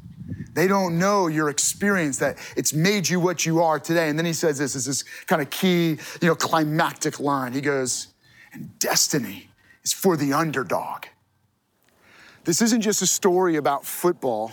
they 0.53 0.67
don't 0.67 0.99
know 0.99 1.27
your 1.27 1.49
experience 1.49 2.19
that 2.19 2.37
it's 2.55 2.73
made 2.73 3.09
you 3.09 3.19
what 3.19 3.45
you 3.45 3.61
are 3.61 3.79
today. 3.79 4.09
And 4.09 4.17
then 4.17 4.25
he 4.25 4.33
says 4.33 4.57
this 4.57 4.75
is 4.75 4.85
this 4.85 5.03
kind 5.25 5.41
of 5.41 5.49
key, 5.49 5.97
you 6.21 6.27
know, 6.27 6.35
climactic 6.35 7.19
line. 7.19 7.53
He 7.53 7.61
goes, 7.61 8.07
and 8.53 8.77
destiny 8.79 9.49
is 9.83 9.93
for 9.93 10.15
the 10.15 10.33
underdog. 10.33 11.05
This 12.43 12.61
isn't 12.61 12.81
just 12.81 13.01
a 13.01 13.07
story 13.07 13.55
about 13.55 13.85
football 13.85 14.51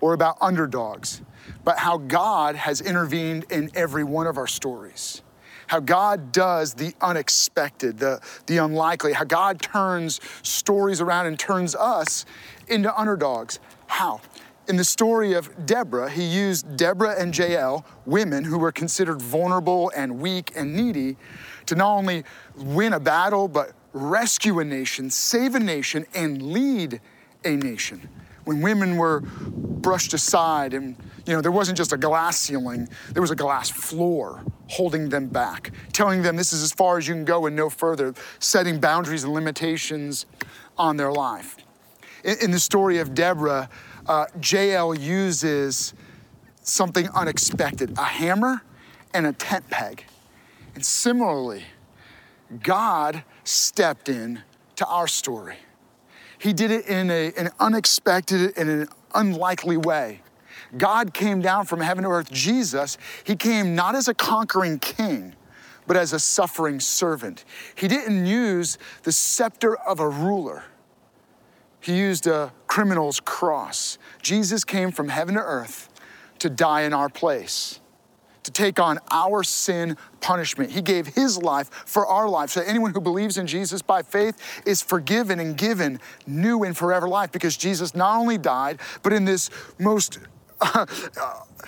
or 0.00 0.12
about 0.14 0.36
underdogs, 0.40 1.22
but 1.64 1.78
how 1.78 1.98
God 1.98 2.56
has 2.56 2.80
intervened 2.80 3.46
in 3.50 3.70
every 3.74 4.04
one 4.04 4.26
of 4.26 4.36
our 4.36 4.46
stories. 4.46 5.22
How 5.68 5.78
God 5.78 6.32
does 6.32 6.74
the 6.74 6.94
unexpected, 7.00 7.98
the, 7.98 8.20
the 8.46 8.56
unlikely, 8.56 9.12
how 9.12 9.22
God 9.22 9.62
turns 9.62 10.20
stories 10.42 11.00
around 11.00 11.26
and 11.26 11.38
turns 11.38 11.76
us 11.76 12.26
into 12.66 12.92
underdogs. 12.98 13.60
How? 13.86 14.20
In 14.70 14.76
the 14.76 14.84
story 14.84 15.32
of 15.32 15.66
Deborah, 15.66 16.08
he 16.08 16.22
used 16.22 16.76
Deborah 16.76 17.20
and 17.20 17.36
Jael, 17.36 17.84
women 18.06 18.44
who 18.44 18.56
were 18.56 18.70
considered 18.70 19.20
vulnerable 19.20 19.90
and 19.96 20.20
weak 20.20 20.52
and 20.54 20.76
needy, 20.76 21.16
to 21.66 21.74
not 21.74 21.92
only 21.92 22.22
win 22.54 22.92
a 22.92 23.00
battle, 23.00 23.48
but 23.48 23.72
rescue 23.92 24.60
a 24.60 24.64
nation, 24.64 25.10
save 25.10 25.56
a 25.56 25.58
nation, 25.58 26.06
and 26.14 26.40
lead 26.52 27.00
a 27.44 27.56
nation. 27.56 28.08
When 28.44 28.60
women 28.60 28.96
were 28.96 29.22
brushed 29.22 30.14
aside 30.14 30.72
and 30.72 30.94
you 31.26 31.34
know, 31.34 31.40
there 31.40 31.50
wasn't 31.50 31.76
just 31.76 31.92
a 31.92 31.96
glass 31.96 32.38
ceiling, 32.38 32.88
there 33.12 33.22
was 33.22 33.32
a 33.32 33.36
glass 33.36 33.70
floor 33.70 34.44
holding 34.68 35.08
them 35.08 35.26
back, 35.26 35.72
telling 35.92 36.22
them 36.22 36.36
this 36.36 36.52
is 36.52 36.62
as 36.62 36.72
far 36.72 36.96
as 36.96 37.08
you 37.08 37.14
can 37.14 37.24
go 37.24 37.46
and 37.46 37.56
no 37.56 37.70
further, 37.70 38.14
setting 38.38 38.78
boundaries 38.78 39.24
and 39.24 39.34
limitations 39.34 40.26
on 40.78 40.96
their 40.96 41.10
life. 41.10 41.56
In, 42.22 42.36
in 42.42 42.50
the 42.52 42.60
story 42.60 42.98
of 42.98 43.14
Deborah, 43.14 43.68
uh, 44.06 44.26
Jael 44.42 44.94
uses 44.94 45.94
something 46.62 47.08
unexpected 47.10 47.96
a 47.98 48.04
hammer 48.04 48.62
and 49.12 49.26
a 49.26 49.32
tent 49.32 49.68
peg. 49.70 50.04
And 50.74 50.84
similarly, 50.84 51.64
God 52.62 53.24
stepped 53.44 54.08
in 54.08 54.42
to 54.76 54.86
our 54.86 55.06
story. 55.06 55.56
He 56.38 56.52
did 56.52 56.70
it 56.70 56.86
in 56.86 57.10
a, 57.10 57.32
an 57.36 57.50
unexpected 57.60 58.56
and 58.56 58.70
an 58.70 58.88
unlikely 59.14 59.76
way. 59.76 60.22
God 60.76 61.12
came 61.12 61.40
down 61.40 61.66
from 61.66 61.80
heaven 61.80 62.04
to 62.04 62.10
earth. 62.10 62.30
Jesus, 62.30 62.96
he 63.24 63.36
came 63.36 63.74
not 63.74 63.94
as 63.94 64.08
a 64.08 64.14
conquering 64.14 64.78
king, 64.78 65.34
but 65.86 65.96
as 65.96 66.12
a 66.12 66.20
suffering 66.20 66.80
servant. 66.80 67.44
He 67.74 67.88
didn't 67.88 68.26
use 68.26 68.78
the 69.02 69.12
scepter 69.12 69.76
of 69.76 70.00
a 70.00 70.08
ruler. 70.08 70.64
He 71.80 71.96
used 71.96 72.26
a 72.26 72.52
criminal's 72.66 73.20
cross. 73.20 73.98
Jesus 74.22 74.64
came 74.64 74.92
from 74.92 75.08
heaven 75.08 75.34
to 75.34 75.40
earth 75.40 75.88
to 76.40 76.50
die 76.50 76.82
in 76.82 76.92
our 76.92 77.08
place, 77.08 77.80
to 78.42 78.50
take 78.50 78.80
on 78.80 78.98
our 79.10 79.42
sin 79.42 79.96
punishment. 80.20 80.70
He 80.70 80.82
gave 80.82 81.06
his 81.06 81.38
life 81.38 81.70
for 81.70 82.06
our 82.06 82.28
life. 82.28 82.50
So 82.50 82.62
anyone 82.62 82.92
who 82.92 83.00
believes 83.00 83.38
in 83.38 83.46
Jesus 83.46 83.82
by 83.82 84.02
faith 84.02 84.62
is 84.66 84.82
forgiven 84.82 85.38
and 85.38 85.56
given 85.56 86.00
new 86.26 86.64
and 86.64 86.76
forever 86.76 87.08
life 87.08 87.30
because 87.30 87.56
Jesus 87.56 87.94
not 87.94 88.18
only 88.18 88.38
died, 88.38 88.80
but 89.02 89.12
in 89.12 89.24
this 89.24 89.50
most 89.78 90.18
uh, 90.60 90.86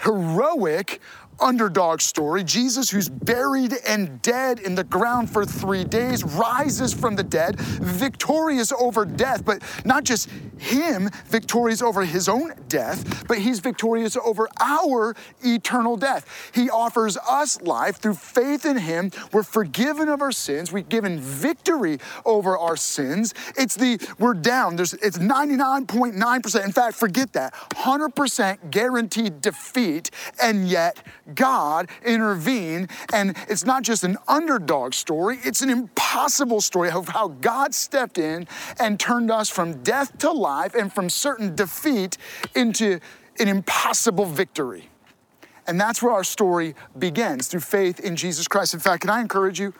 heroic, 0.02 1.00
underdog 1.40 2.00
story. 2.00 2.44
Jesus, 2.44 2.90
who's 2.90 3.08
buried 3.08 3.74
and 3.86 4.20
dead 4.22 4.60
in 4.60 4.74
the 4.74 4.84
ground 4.84 5.30
for 5.30 5.44
three 5.44 5.84
days, 5.84 6.24
rises 6.24 6.92
from 6.94 7.16
the 7.16 7.22
dead, 7.22 7.58
victorious 7.58 8.72
over 8.72 9.04
death, 9.04 9.44
but 9.44 9.62
not 9.84 10.04
just 10.04 10.28
him 10.58 11.10
victorious 11.26 11.82
over 11.82 12.04
his 12.04 12.28
own 12.28 12.52
death, 12.68 13.26
but 13.26 13.38
he's 13.38 13.58
victorious 13.58 14.16
over 14.16 14.48
our 14.60 15.14
eternal 15.42 15.96
death. 15.96 16.50
He 16.54 16.70
offers 16.70 17.16
us 17.18 17.60
life 17.62 17.96
through 17.96 18.14
faith 18.14 18.64
in 18.64 18.76
him. 18.76 19.10
We're 19.32 19.42
forgiven 19.42 20.08
of 20.08 20.22
our 20.22 20.32
sins. 20.32 20.72
We've 20.72 20.88
given 20.88 21.18
victory 21.18 21.98
over 22.24 22.56
our 22.56 22.76
sins. 22.76 23.34
It's 23.56 23.74
the, 23.74 23.98
we're 24.18 24.34
down. 24.34 24.76
There's, 24.76 24.94
it's 24.94 25.18
99.9%. 25.18 26.64
In 26.64 26.72
fact, 26.72 26.96
forget 26.96 27.32
that. 27.32 27.54
100% 27.74 28.70
guaranteed 28.70 29.40
defeat, 29.40 30.10
and 30.40 30.68
yet 30.68 31.02
God 31.34 31.88
intervened. 32.04 32.90
And 33.12 33.36
it's 33.48 33.64
not 33.64 33.82
just 33.82 34.04
an 34.04 34.16
underdog 34.28 34.94
story, 34.94 35.38
it's 35.42 35.62
an 35.62 35.70
impossible 35.70 36.60
story 36.60 36.90
of 36.90 37.08
how 37.08 37.28
God 37.28 37.74
stepped 37.74 38.18
in 38.18 38.46
and 38.78 38.98
turned 38.98 39.30
us 39.30 39.48
from 39.48 39.82
death 39.82 40.16
to 40.18 40.30
life 40.30 40.74
and 40.74 40.92
from 40.92 41.08
certain 41.10 41.54
defeat 41.54 42.18
into 42.54 43.00
an 43.38 43.48
impossible 43.48 44.26
victory. 44.26 44.88
And 45.66 45.80
that's 45.80 46.02
where 46.02 46.12
our 46.12 46.24
story 46.24 46.74
begins 46.98 47.46
through 47.48 47.60
faith 47.60 48.00
in 48.00 48.16
Jesus 48.16 48.48
Christ. 48.48 48.74
In 48.74 48.80
fact, 48.80 49.02
can 49.02 49.10
I 49.10 49.20
encourage 49.20 49.60
you, 49.60 49.72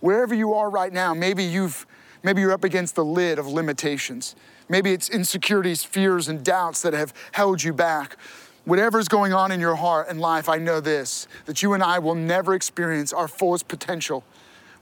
wherever 0.00 0.34
you 0.34 0.54
are 0.54 0.68
right 0.70 0.92
now, 0.92 1.14
maybe 1.14 1.44
you've 1.44 1.86
maybe 2.22 2.40
you're 2.40 2.52
up 2.52 2.64
against 2.64 2.96
the 2.96 3.04
lid 3.04 3.38
of 3.38 3.46
limitations. 3.46 4.34
Maybe 4.68 4.92
it's 4.92 5.08
insecurities, 5.08 5.82
fears, 5.82 6.28
and 6.28 6.44
doubts 6.44 6.82
that 6.82 6.92
have 6.92 7.14
held 7.32 7.62
you 7.62 7.72
back. 7.72 8.16
Whatever's 8.64 9.08
going 9.08 9.32
on 9.32 9.52
in 9.52 9.60
your 9.60 9.74
heart 9.74 10.08
and 10.08 10.20
life, 10.20 10.48
I 10.48 10.58
know 10.58 10.80
this 10.80 11.26
that 11.46 11.62
you 11.62 11.72
and 11.72 11.82
I 11.82 11.98
will 11.98 12.14
never 12.14 12.54
experience 12.54 13.12
our 13.12 13.28
fullest 13.28 13.68
potential 13.68 14.24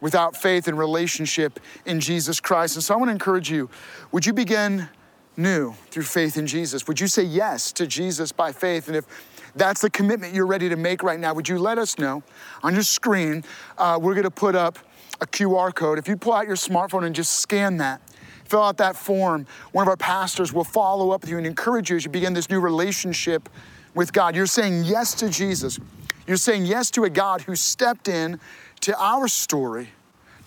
without 0.01 0.37
faith 0.37 0.69
and 0.69 0.79
relationship 0.79 1.61
in 1.85 2.01
Jesus 2.01 2.41
Christ. 2.41 2.77
And 2.77 2.85
so 2.85 2.95
I 2.95 2.97
want 2.97 3.09
to 3.09 3.13
encourage 3.13 3.51
you 3.51 3.71
would 4.13 4.27
you 4.27 4.33
begin 4.33 4.89
new 5.37 5.75
through 5.91 6.03
faith 6.03 6.37
in 6.37 6.47
Jesus? 6.47 6.87
Would 6.89 7.01
you 7.01 7.07
say 7.07 7.23
yes 7.23 7.73
to 7.73 7.87
Jesus 7.87 8.33
by 8.33 8.53
faith? 8.53 8.89
And 8.89 8.97
if 8.97 9.07
that's 9.55 9.81
the 9.81 9.91
commitment 9.91 10.35
you're 10.35 10.47
ready 10.47 10.69
to 10.69 10.77
make 10.77 11.03
right 11.03 11.19
now, 11.19 11.33
would 11.35 11.49
you 11.49 11.59
let 11.59 11.79
us 11.79 11.99
know 11.99 12.23
on 12.63 12.75
your 12.75 12.83
screen? 12.83 13.45
Uh, 13.79 13.99
we're 14.01 14.15
going 14.15 14.25
to 14.25 14.31
put 14.31 14.55
up 14.55 14.79
a 15.21 15.27
QR 15.27 15.75
code. 15.75 15.99
If 15.99 16.09
you 16.09 16.17
pull 16.17 16.33
out 16.33 16.47
your 16.47 16.57
smartphone 16.57 17.05
and 17.05 17.15
just 17.15 17.37
scan 17.37 17.79
that, 17.79 18.01
fill 18.49 18.63
out 18.63 18.79
that 18.79 18.97
form. 18.97 19.47
One 19.73 19.83
of 19.83 19.89
our 19.89 19.97
pastors 19.97 20.53
will 20.53 20.65
follow 20.65 21.11
up 21.11 21.23
with 21.23 21.31
you 21.31 21.39
and 21.39 21.47
encourage 21.47 21.91
you 21.91 21.97
as 21.97 22.05
you 22.05 22.11
begin 22.11 22.33
this 22.33 22.49
new 22.49 22.61
relationship 22.61 23.49
with 23.95 24.13
God. 24.13 24.35
You're 24.35 24.47
saying 24.47 24.85
yes 24.85 25.15
to 25.15 25.29
Jesus. 25.29 25.79
You're 26.27 26.37
saying 26.37 26.67
yes 26.67 26.91
to 26.93 27.05
a 27.05 27.11
God 27.11 27.43
who 27.43 27.57
stepped 27.57 28.09
in 28.09 28.41
to 28.81 28.99
our 28.99 29.29
story 29.29 29.89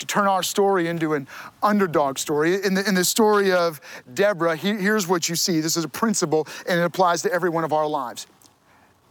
to 0.02 0.08
turn 0.08 0.26
our 0.26 0.42
story 0.42 0.88
into 0.88 1.14
an 1.14 1.28
underdog 1.62 2.18
story. 2.18 2.56
In 2.66 2.74
the, 2.74 2.88
in 2.88 2.96
the 2.96 3.06
story 3.06 3.52
of 3.52 3.80
Deborah, 4.12 4.56
he, 4.56 4.74
here's 4.74 5.08
what 5.08 5.30
you 5.30 5.36
see. 5.36 5.62
This 5.62 5.78
is 5.78 5.84
a 5.84 5.90
principle, 5.90 6.48
and 6.68 6.80
it 6.80 6.84
applies 6.84 7.22
to 7.22 7.32
every 7.32 7.52
one 7.52 7.64
of 7.64 7.72
our 7.72 7.88
lives. 7.88 8.26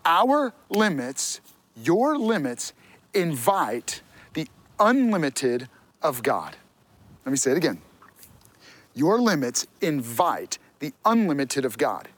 Our 0.05 0.53
limits, 0.69 1.41
your 1.77 2.19
limits, 2.19 2.73
invite 3.15 4.03
the 4.35 4.49
unlimited 4.81 5.69
of 6.03 6.25
God. 6.25 6.57
Let 7.25 7.31
me 7.31 7.37
say 7.37 7.53
it 7.53 7.57
again. 7.57 7.81
Your 9.01 9.19
limits 9.19 9.67
invite 9.81 10.59
the 10.79 10.93
unlimited 11.07 11.65
of 11.65 11.79
God. 11.79 12.09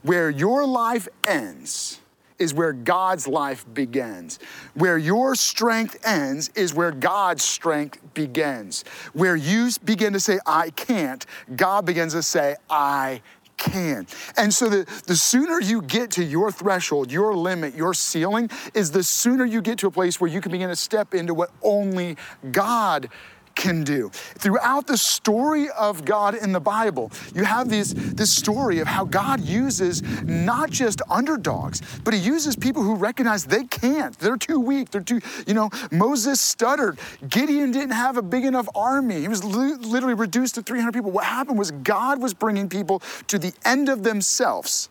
Where 0.00 0.30
your 0.30 0.66
life 0.66 1.06
ends 1.26 2.00
is 2.38 2.54
where 2.54 2.72
God's 2.72 3.28
life 3.28 3.66
begins. 3.74 4.38
Where 4.72 4.96
your 4.96 5.34
strength 5.34 5.98
ends 6.02 6.50
is 6.54 6.72
where 6.72 6.90
God's 6.90 7.44
strength 7.44 7.98
begins. 8.14 8.82
Where 9.12 9.36
you 9.36 9.68
begin 9.84 10.14
to 10.14 10.20
say, 10.20 10.38
I 10.46 10.70
can't, 10.70 11.26
God 11.54 11.84
begins 11.84 12.14
to 12.14 12.22
say, 12.22 12.56
I 12.70 13.20
can. 13.58 14.06
And 14.38 14.54
so 14.54 14.70
the, 14.70 15.02
the 15.06 15.16
sooner 15.16 15.60
you 15.60 15.82
get 15.82 16.12
to 16.12 16.24
your 16.24 16.50
threshold, 16.50 17.12
your 17.12 17.34
limit, 17.34 17.74
your 17.74 17.92
ceiling, 17.92 18.48
is 18.72 18.90
the 18.90 19.02
sooner 19.02 19.44
you 19.44 19.60
get 19.60 19.76
to 19.80 19.88
a 19.88 19.90
place 19.90 20.18
where 20.18 20.30
you 20.30 20.40
can 20.40 20.50
begin 20.50 20.70
to 20.70 20.76
step 20.76 21.12
into 21.12 21.34
what 21.34 21.50
only 21.62 22.16
God 22.52 23.10
can 23.54 23.84
do. 23.84 24.10
Throughout 24.12 24.86
the 24.86 24.96
story 24.96 25.68
of 25.70 26.04
God 26.04 26.34
in 26.34 26.52
the 26.52 26.60
Bible, 26.60 27.10
you 27.34 27.44
have 27.44 27.68
this, 27.68 27.92
this 27.94 28.32
story 28.32 28.78
of 28.78 28.86
how 28.86 29.04
God 29.04 29.40
uses 29.40 30.02
not 30.22 30.70
just 30.70 31.02
underdogs, 31.10 31.82
but 32.04 32.14
He 32.14 32.20
uses 32.20 32.56
people 32.56 32.82
who 32.82 32.94
recognize 32.96 33.44
they 33.44 33.64
can't. 33.64 34.18
They're 34.18 34.36
too 34.36 34.60
weak. 34.60 34.90
They're 34.90 35.00
too, 35.00 35.20
you 35.46 35.54
know, 35.54 35.70
Moses 35.90 36.40
stuttered. 36.40 36.98
Gideon 37.28 37.70
didn't 37.70 37.92
have 37.92 38.16
a 38.16 38.22
big 38.22 38.44
enough 38.44 38.68
army. 38.74 39.20
He 39.20 39.28
was 39.28 39.44
li- 39.44 39.74
literally 39.74 40.14
reduced 40.14 40.54
to 40.56 40.62
300 40.62 40.92
people. 40.92 41.10
What 41.10 41.24
happened 41.24 41.58
was 41.58 41.70
God 41.70 42.20
was 42.20 42.34
bringing 42.34 42.68
people 42.68 43.02
to 43.28 43.38
the 43.38 43.52
end 43.64 43.88
of 43.88 44.02
themselves 44.02 44.88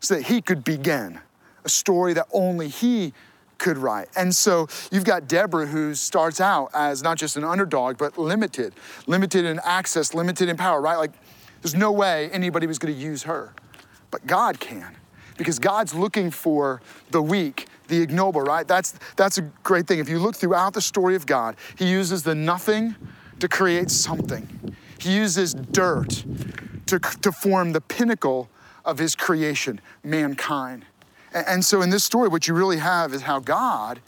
so 0.00 0.14
that 0.14 0.24
He 0.24 0.40
could 0.40 0.64
begin 0.64 1.20
a 1.64 1.68
story 1.68 2.12
that 2.14 2.26
only 2.32 2.68
He 2.68 3.12
could 3.62 3.78
write. 3.78 4.08
And 4.16 4.34
so 4.34 4.66
you've 4.90 5.04
got 5.04 5.28
Deborah 5.28 5.66
who 5.66 5.94
starts 5.94 6.40
out 6.40 6.70
as 6.74 7.02
not 7.02 7.16
just 7.16 7.36
an 7.36 7.44
underdog, 7.44 7.96
but 7.96 8.18
limited, 8.18 8.74
limited 9.06 9.44
in 9.44 9.60
access, 9.64 10.12
limited 10.12 10.48
in 10.48 10.56
power, 10.56 10.80
right? 10.80 10.96
Like 10.96 11.12
there's 11.62 11.74
no 11.74 11.92
way 11.92 12.28
anybody 12.32 12.66
was 12.66 12.78
going 12.78 12.92
to 12.92 13.00
use 13.00 13.22
her. 13.22 13.54
But 14.10 14.26
God 14.26 14.58
can 14.58 14.96
because 15.38 15.60
God's 15.60 15.94
looking 15.94 16.30
for 16.30 16.82
the 17.10 17.22
weak, 17.22 17.68
the 17.86 18.02
ignoble, 18.02 18.42
right? 18.42 18.66
That's, 18.66 18.94
that's 19.16 19.38
a 19.38 19.42
great 19.62 19.86
thing. 19.86 20.00
If 20.00 20.08
you 20.08 20.18
look 20.18 20.34
throughout 20.34 20.74
the 20.74 20.82
story 20.82 21.14
of 21.14 21.24
God, 21.24 21.56
He 21.76 21.88
uses 21.88 22.24
the 22.24 22.34
nothing 22.34 22.96
to 23.38 23.48
create 23.48 23.90
something, 23.90 24.74
He 24.98 25.14
uses 25.16 25.54
dirt 25.54 26.24
to, 26.86 26.98
to 26.98 27.32
form 27.32 27.72
the 27.72 27.80
pinnacle 27.80 28.50
of 28.84 28.98
His 28.98 29.14
creation, 29.14 29.80
mankind. 30.02 30.84
And 31.34 31.64
so 31.64 31.82
in 31.82 31.90
this 31.90 32.04
story, 32.04 32.28
what 32.28 32.46
you 32.46 32.54
really 32.54 32.78
have 32.78 33.14
is 33.14 33.22
how 33.22 33.40
God 33.40 34.00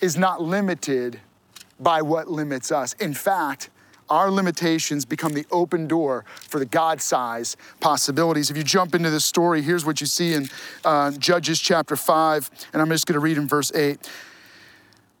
is 0.00 0.16
not 0.16 0.42
limited 0.42 1.20
by 1.80 2.02
what 2.02 2.28
limits 2.28 2.70
us. 2.70 2.92
In 2.94 3.14
fact, 3.14 3.70
our 4.08 4.30
limitations 4.30 5.04
become 5.04 5.32
the 5.32 5.46
open 5.50 5.88
door 5.88 6.24
for 6.48 6.58
the 6.58 6.66
God 6.66 7.00
size 7.00 7.56
possibilities. 7.80 8.50
If 8.50 8.56
you 8.56 8.62
jump 8.62 8.94
into 8.94 9.10
this 9.10 9.24
story, 9.24 9.62
here's 9.62 9.84
what 9.84 10.00
you 10.00 10.06
see 10.06 10.34
in 10.34 10.48
uh, 10.84 11.10
Judges 11.12 11.60
chapter 11.60 11.96
5, 11.96 12.50
and 12.72 12.80
I'm 12.80 12.88
just 12.88 13.06
going 13.06 13.14
to 13.14 13.20
read 13.20 13.36
in 13.36 13.48
verse 13.48 13.72
8, 13.74 14.08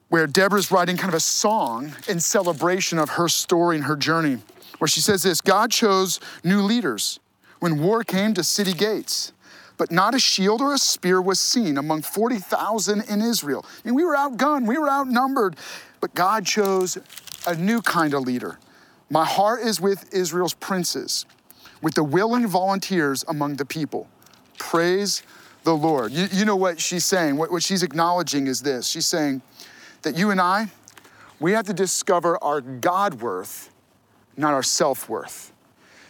where 0.08 0.26
Deborah's 0.26 0.70
writing 0.70 0.96
kind 0.96 1.08
of 1.08 1.16
a 1.16 1.20
song 1.20 1.94
in 2.08 2.20
celebration 2.20 2.98
of 2.98 3.10
her 3.10 3.28
story 3.28 3.76
and 3.76 3.86
her 3.86 3.96
journey, 3.96 4.38
where 4.78 4.88
she 4.88 5.00
says 5.00 5.22
this 5.22 5.40
God 5.40 5.72
chose 5.72 6.20
new 6.44 6.62
leaders 6.62 7.18
when 7.58 7.82
war 7.82 8.04
came 8.04 8.34
to 8.34 8.44
city 8.44 8.72
gates 8.72 9.32
but 9.76 9.90
not 9.90 10.14
a 10.14 10.18
shield 10.18 10.60
or 10.60 10.74
a 10.74 10.78
spear 10.78 11.20
was 11.20 11.38
seen 11.38 11.76
among 11.76 12.02
40,000 12.02 13.02
in 13.08 13.20
Israel. 13.20 13.64
Mean, 13.84 13.94
we 13.94 14.04
were 14.04 14.14
outgunned, 14.16 14.66
we 14.66 14.78
were 14.78 14.90
outnumbered, 14.90 15.56
but 16.00 16.14
God 16.14 16.46
chose 16.46 16.98
a 17.46 17.54
new 17.54 17.80
kind 17.82 18.14
of 18.14 18.22
leader. 18.22 18.58
My 19.10 19.24
heart 19.24 19.60
is 19.60 19.80
with 19.80 20.12
Israel's 20.12 20.54
princes, 20.54 21.26
with 21.82 21.94
the 21.94 22.04
willing 22.04 22.46
volunteers 22.46 23.24
among 23.28 23.56
the 23.56 23.64
people. 23.64 24.08
Praise 24.58 25.22
the 25.64 25.76
Lord. 25.76 26.12
You, 26.12 26.26
you 26.32 26.44
know 26.44 26.56
what 26.56 26.80
she's 26.80 27.04
saying? 27.04 27.36
What, 27.36 27.52
what 27.52 27.62
she's 27.62 27.82
acknowledging 27.82 28.46
is 28.46 28.62
this 28.62 28.86
she's 28.86 29.06
saying 29.06 29.42
that 30.02 30.16
you 30.16 30.30
and 30.30 30.40
I, 30.40 30.68
we 31.38 31.52
have 31.52 31.66
to 31.66 31.74
discover 31.74 32.42
our 32.42 32.60
God 32.60 33.20
worth, 33.20 33.70
not 34.36 34.54
our 34.54 34.62
self 34.62 35.08
worth. 35.08 35.52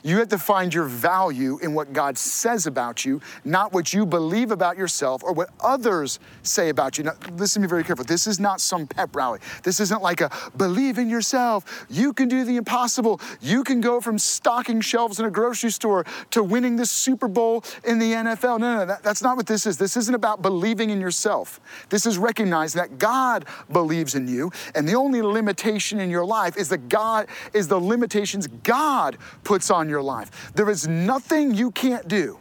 You 0.06 0.18
have 0.18 0.28
to 0.28 0.38
find 0.38 0.72
your 0.72 0.84
value 0.84 1.58
in 1.58 1.74
what 1.74 1.92
God 1.92 2.16
says 2.16 2.68
about 2.68 3.04
you, 3.04 3.20
not 3.44 3.72
what 3.72 3.92
you 3.92 4.06
believe 4.06 4.52
about 4.52 4.76
yourself 4.76 5.24
or 5.24 5.32
what 5.32 5.50
others 5.58 6.20
say 6.44 6.68
about 6.68 6.96
you. 6.96 7.02
Now, 7.02 7.14
listen 7.32 7.60
to 7.60 7.66
me 7.66 7.68
very 7.68 7.82
carefully. 7.82 8.06
This 8.06 8.28
is 8.28 8.38
not 8.38 8.60
some 8.60 8.86
pep 8.86 9.16
rally. 9.16 9.40
This 9.64 9.80
isn't 9.80 10.02
like 10.02 10.20
a 10.20 10.30
believe 10.56 10.98
in 10.98 11.10
yourself. 11.10 11.86
You 11.90 12.12
can 12.12 12.28
do 12.28 12.44
the 12.44 12.56
impossible. 12.56 13.20
You 13.40 13.64
can 13.64 13.80
go 13.80 14.00
from 14.00 14.16
stocking 14.16 14.80
shelves 14.80 15.18
in 15.18 15.26
a 15.26 15.30
grocery 15.30 15.72
store 15.72 16.06
to 16.30 16.40
winning 16.40 16.76
the 16.76 16.86
Super 16.86 17.26
Bowl 17.26 17.64
in 17.82 17.98
the 17.98 18.12
NFL. 18.12 18.60
No, 18.60 18.74
no, 18.74 18.76
no 18.76 18.86
that, 18.86 19.02
that's 19.02 19.22
not 19.22 19.36
what 19.36 19.48
this 19.48 19.66
is. 19.66 19.76
This 19.76 19.96
isn't 19.96 20.14
about 20.14 20.40
believing 20.40 20.90
in 20.90 21.00
yourself. 21.00 21.58
This 21.88 22.06
is 22.06 22.16
recognizing 22.16 22.80
that 22.80 22.98
God 22.98 23.44
believes 23.72 24.14
in 24.14 24.28
you, 24.28 24.52
and 24.76 24.88
the 24.88 24.94
only 24.94 25.20
limitation 25.20 25.98
in 25.98 26.10
your 26.10 26.24
life 26.24 26.56
is 26.56 26.68
that 26.68 26.88
God 26.88 27.26
is 27.52 27.66
the 27.66 27.80
limitations 27.80 28.46
God 28.46 29.18
puts 29.42 29.68
on 29.68 29.88
your 29.88 29.95
your 29.96 30.02
life. 30.02 30.52
There 30.54 30.68
is 30.68 30.86
nothing 30.86 31.54
you 31.54 31.70
can't 31.70 32.06
do 32.06 32.38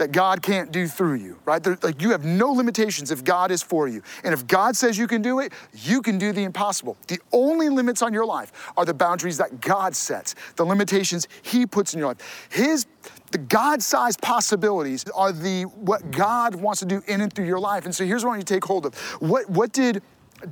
that 0.00 0.12
God 0.12 0.40
can't 0.40 0.72
do 0.72 0.88
through 0.88 1.16
you, 1.16 1.38
right? 1.44 1.62
There, 1.62 1.78
like 1.82 2.00
you 2.00 2.10
have 2.12 2.24
no 2.24 2.52
limitations 2.52 3.10
if 3.10 3.22
God 3.22 3.50
is 3.50 3.62
for 3.62 3.86
you. 3.86 4.02
And 4.24 4.32
if 4.32 4.46
God 4.46 4.74
says 4.74 4.96
you 4.96 5.06
can 5.06 5.20
do 5.20 5.40
it, 5.40 5.52
you 5.74 6.00
can 6.00 6.16
do 6.16 6.32
the 6.32 6.42
impossible. 6.42 6.96
The 7.06 7.18
only 7.32 7.68
limits 7.68 8.00
on 8.00 8.14
your 8.14 8.24
life 8.24 8.72
are 8.78 8.86
the 8.86 8.94
boundaries 8.94 9.36
that 9.36 9.60
God 9.60 9.94
sets, 9.94 10.34
the 10.56 10.64
limitations 10.64 11.28
He 11.42 11.66
puts 11.66 11.92
in 11.92 11.98
your 11.98 12.08
life. 12.08 12.48
His 12.50 12.86
the 13.30 13.38
God-sized 13.38 14.20
possibilities 14.22 15.04
are 15.14 15.32
the 15.32 15.64
what 15.64 16.10
God 16.10 16.54
wants 16.54 16.80
to 16.80 16.86
do 16.86 17.02
in 17.06 17.20
and 17.20 17.30
through 17.30 17.46
your 17.46 17.60
life. 17.60 17.84
And 17.84 17.94
so 17.94 18.04
here's 18.06 18.24
what 18.24 18.38
you 18.38 18.42
take 18.42 18.64
hold 18.64 18.86
of. 18.86 18.94
What 19.20 19.50
what 19.50 19.70
did 19.72 20.02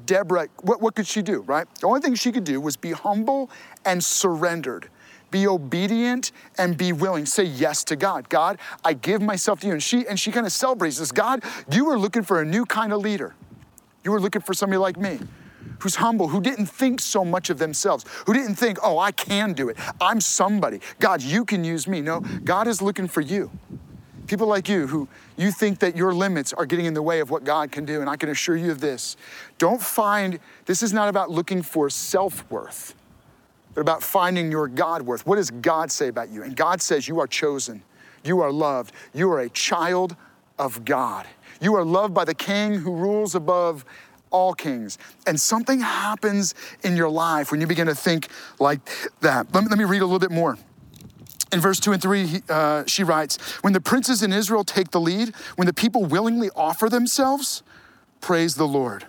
Deborah, 0.04 0.48
what, 0.60 0.82
what 0.82 0.94
could 0.94 1.06
she 1.06 1.22
do, 1.22 1.40
right? 1.40 1.66
The 1.76 1.86
only 1.86 2.00
thing 2.00 2.14
she 2.14 2.32
could 2.32 2.44
do 2.44 2.60
was 2.60 2.76
be 2.76 2.92
humble 2.92 3.50
and 3.86 4.04
surrendered 4.04 4.90
be 5.30 5.46
obedient 5.46 6.32
and 6.56 6.76
be 6.76 6.92
willing. 6.92 7.26
Say 7.26 7.44
yes 7.44 7.84
to 7.84 7.96
God. 7.96 8.28
God, 8.28 8.58
I 8.84 8.94
give 8.94 9.22
myself 9.22 9.60
to 9.60 9.66
you. 9.66 9.72
And 9.74 9.82
she 9.82 10.06
and 10.06 10.18
she 10.18 10.32
kind 10.32 10.46
of 10.46 10.52
celebrates 10.52 10.98
this. 10.98 11.12
God, 11.12 11.42
you 11.70 11.84
were 11.84 11.98
looking 11.98 12.22
for 12.22 12.40
a 12.40 12.44
new 12.44 12.64
kind 12.64 12.92
of 12.92 13.00
leader. 13.00 13.34
You 14.04 14.12
were 14.12 14.20
looking 14.20 14.42
for 14.42 14.54
somebody 14.54 14.78
like 14.78 14.96
me 14.96 15.18
who's 15.80 15.96
humble, 15.96 16.28
who 16.28 16.40
didn't 16.40 16.66
think 16.66 17.00
so 17.00 17.24
much 17.24 17.50
of 17.50 17.58
themselves, 17.58 18.04
who 18.26 18.32
didn't 18.32 18.56
think, 18.56 18.78
oh, 18.82 18.98
I 18.98 19.12
can 19.12 19.52
do 19.52 19.68
it. 19.68 19.76
I'm 20.00 20.20
somebody. 20.20 20.80
God, 20.98 21.22
you 21.22 21.44
can 21.44 21.64
use 21.64 21.86
me. 21.86 22.00
No, 22.00 22.20
God 22.20 22.66
is 22.66 22.82
looking 22.82 23.08
for 23.08 23.20
you. 23.20 23.50
People 24.26 24.46
like 24.46 24.68
you 24.68 24.86
who 24.86 25.08
you 25.36 25.50
think 25.50 25.78
that 25.78 25.96
your 25.96 26.12
limits 26.12 26.52
are 26.52 26.66
getting 26.66 26.84
in 26.84 26.94
the 26.94 27.02
way 27.02 27.20
of 27.20 27.30
what 27.30 27.44
God 27.44 27.72
can 27.72 27.84
do. 27.84 28.00
And 28.00 28.10
I 28.10 28.16
can 28.16 28.28
assure 28.28 28.56
you 28.56 28.70
of 28.70 28.80
this 28.80 29.16
don't 29.56 29.80
find, 29.80 30.38
this 30.66 30.82
is 30.82 30.92
not 30.92 31.08
about 31.08 31.30
looking 31.30 31.62
for 31.62 31.88
self 31.88 32.48
worth 32.50 32.94
but 33.78 33.82
about 33.82 34.02
finding 34.02 34.50
your 34.50 34.66
God 34.66 35.02
worth. 35.02 35.24
What 35.24 35.36
does 35.36 35.52
God 35.52 35.92
say 35.92 36.08
about 36.08 36.30
you? 36.30 36.42
And 36.42 36.56
God 36.56 36.82
says 36.82 37.06
you 37.06 37.20
are 37.20 37.28
chosen, 37.28 37.84
you 38.24 38.40
are 38.40 38.50
loved, 38.50 38.92
you 39.14 39.30
are 39.30 39.38
a 39.38 39.48
child 39.50 40.16
of 40.58 40.84
God. 40.84 41.26
You 41.60 41.76
are 41.76 41.84
loved 41.84 42.12
by 42.12 42.24
the 42.24 42.34
King 42.34 42.74
who 42.74 42.92
rules 42.92 43.36
above 43.36 43.84
all 44.30 44.52
kings. 44.52 44.98
And 45.28 45.40
something 45.40 45.78
happens 45.78 46.56
in 46.82 46.96
your 46.96 47.08
life 47.08 47.52
when 47.52 47.60
you 47.60 47.68
begin 47.68 47.86
to 47.86 47.94
think 47.94 48.26
like 48.58 48.80
that. 49.20 49.54
Let 49.54 49.62
me, 49.62 49.70
let 49.70 49.78
me 49.78 49.84
read 49.84 50.02
a 50.02 50.06
little 50.06 50.18
bit 50.18 50.32
more. 50.32 50.58
In 51.52 51.60
verse 51.60 51.78
2 51.78 51.92
and 51.92 52.02
3, 52.02 52.26
he, 52.26 52.42
uh, 52.48 52.82
she 52.88 53.04
writes 53.04 53.38
When 53.62 53.74
the 53.74 53.80
princes 53.80 54.24
in 54.24 54.32
Israel 54.32 54.64
take 54.64 54.90
the 54.90 55.00
lead, 55.00 55.32
when 55.54 55.66
the 55.66 55.72
people 55.72 56.04
willingly 56.04 56.50
offer 56.56 56.88
themselves, 56.88 57.62
praise 58.20 58.56
the 58.56 58.66
Lord. 58.66 59.06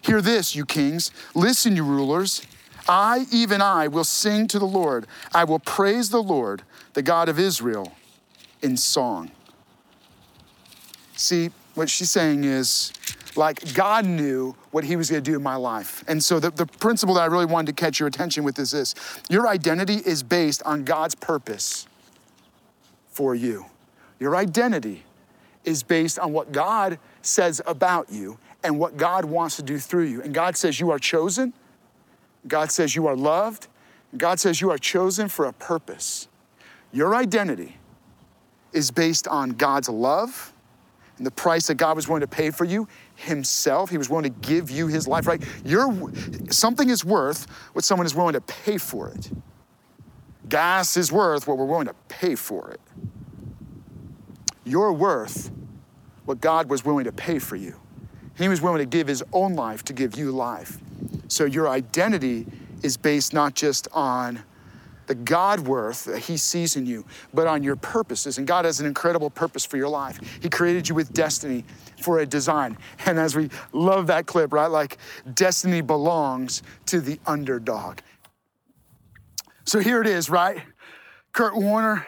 Hear 0.00 0.22
this, 0.22 0.56
you 0.56 0.64
kings. 0.64 1.10
Listen, 1.34 1.76
you 1.76 1.84
rulers. 1.84 2.40
I, 2.88 3.26
even 3.32 3.60
I, 3.60 3.88
will 3.88 4.04
sing 4.04 4.46
to 4.48 4.58
the 4.58 4.66
Lord. 4.66 5.06
I 5.34 5.44
will 5.44 5.58
praise 5.58 6.10
the 6.10 6.22
Lord, 6.22 6.62
the 6.94 7.02
God 7.02 7.28
of 7.28 7.38
Israel, 7.38 7.92
in 8.62 8.76
song. 8.76 9.30
See, 11.16 11.50
what 11.74 11.90
she's 11.90 12.10
saying 12.10 12.44
is 12.44 12.92
like 13.36 13.74
God 13.74 14.06
knew 14.06 14.54
what 14.70 14.84
he 14.84 14.96
was 14.96 15.10
gonna 15.10 15.20
do 15.20 15.36
in 15.36 15.42
my 15.42 15.56
life. 15.56 16.04
And 16.08 16.22
so 16.22 16.40
the, 16.40 16.50
the 16.50 16.66
principle 16.66 17.14
that 17.16 17.22
I 17.22 17.26
really 17.26 17.46
wanted 17.46 17.76
to 17.76 17.80
catch 17.80 18.00
your 18.00 18.06
attention 18.06 18.44
with 18.44 18.58
is 18.58 18.70
this 18.70 18.94
your 19.28 19.48
identity 19.48 19.96
is 19.96 20.22
based 20.22 20.62
on 20.64 20.84
God's 20.84 21.14
purpose 21.14 21.86
for 23.10 23.34
you. 23.34 23.66
Your 24.18 24.36
identity 24.36 25.04
is 25.64 25.82
based 25.82 26.18
on 26.18 26.32
what 26.32 26.52
God 26.52 26.98
says 27.22 27.60
about 27.66 28.10
you 28.10 28.38
and 28.62 28.78
what 28.78 28.96
God 28.96 29.24
wants 29.24 29.56
to 29.56 29.62
do 29.62 29.78
through 29.78 30.04
you. 30.04 30.22
And 30.22 30.32
God 30.32 30.56
says 30.56 30.80
you 30.80 30.90
are 30.90 30.98
chosen, 30.98 31.52
God 32.48 32.70
says 32.70 32.94
you 32.94 33.06
are 33.06 33.16
loved, 33.16 33.68
God 34.16 34.40
says 34.40 34.60
you 34.60 34.70
are 34.70 34.78
chosen 34.78 35.28
for 35.28 35.46
a 35.46 35.52
purpose. 35.52 36.28
Your 36.92 37.14
identity 37.14 37.76
is 38.72 38.90
based 38.90 39.26
on 39.28 39.50
God's 39.50 39.88
love 39.88 40.52
and 41.18 41.26
the 41.26 41.30
price 41.30 41.66
that 41.66 41.76
God 41.76 41.96
was 41.96 42.08
willing 42.08 42.20
to 42.20 42.26
pay 42.26 42.50
for 42.50 42.64
you 42.64 42.86
himself. 43.14 43.90
He 43.90 43.98
was 43.98 44.08
willing 44.08 44.24
to 44.24 44.48
give 44.48 44.70
you 44.70 44.86
his 44.86 45.08
life, 45.08 45.26
right? 45.26 45.42
You're, 45.64 46.12
something 46.50 46.88
is 46.88 47.04
worth 47.04 47.46
what 47.72 47.84
someone 47.84 48.06
is 48.06 48.14
willing 48.14 48.34
to 48.34 48.40
pay 48.40 48.78
for 48.78 49.08
it. 49.08 49.30
Gas 50.48 50.96
is 50.96 51.10
worth 51.10 51.46
what 51.46 51.58
we're 51.58 51.64
willing 51.64 51.86
to 51.86 51.94
pay 52.08 52.34
for 52.34 52.70
it. 52.70 52.80
You're 54.64 54.92
worth 54.92 55.50
what 56.24 56.40
God 56.40 56.68
was 56.68 56.84
willing 56.84 57.04
to 57.04 57.12
pay 57.12 57.38
for 57.38 57.56
you. 57.56 57.76
He 58.36 58.48
was 58.48 58.60
willing 58.60 58.78
to 58.78 58.86
give 58.86 59.06
his 59.06 59.24
own 59.32 59.54
life 59.54 59.84
to 59.84 59.92
give 59.92 60.16
you 60.16 60.30
life. 60.30 60.78
So 61.28 61.44
your 61.44 61.68
identity 61.68 62.46
is 62.82 62.96
based 62.96 63.32
not 63.32 63.54
just 63.54 63.88
on 63.92 64.42
the 65.06 65.14
God 65.14 65.60
worth 65.60 66.04
that 66.04 66.20
He 66.20 66.36
sees 66.36 66.76
in 66.76 66.86
you, 66.86 67.04
but 67.32 67.46
on 67.46 67.62
your 67.62 67.76
purposes. 67.76 68.38
And 68.38 68.46
God 68.46 68.64
has 68.64 68.80
an 68.80 68.86
incredible 68.86 69.30
purpose 69.30 69.64
for 69.64 69.76
your 69.76 69.88
life. 69.88 70.18
He 70.40 70.48
created 70.48 70.88
you 70.88 70.94
with 70.94 71.12
destiny 71.12 71.64
for 72.00 72.18
a 72.18 72.26
design. 72.26 72.76
And 73.06 73.18
as 73.18 73.36
we 73.36 73.50
love 73.72 74.08
that 74.08 74.26
clip, 74.26 74.52
right? 74.52 74.66
Like 74.66 74.98
destiny 75.34 75.80
belongs 75.80 76.62
to 76.86 77.00
the 77.00 77.18
underdog. 77.26 77.98
So 79.64 79.80
here 79.80 80.00
it 80.00 80.06
is, 80.06 80.28
right? 80.30 80.62
Kurt 81.32 81.56
Warner 81.56 82.06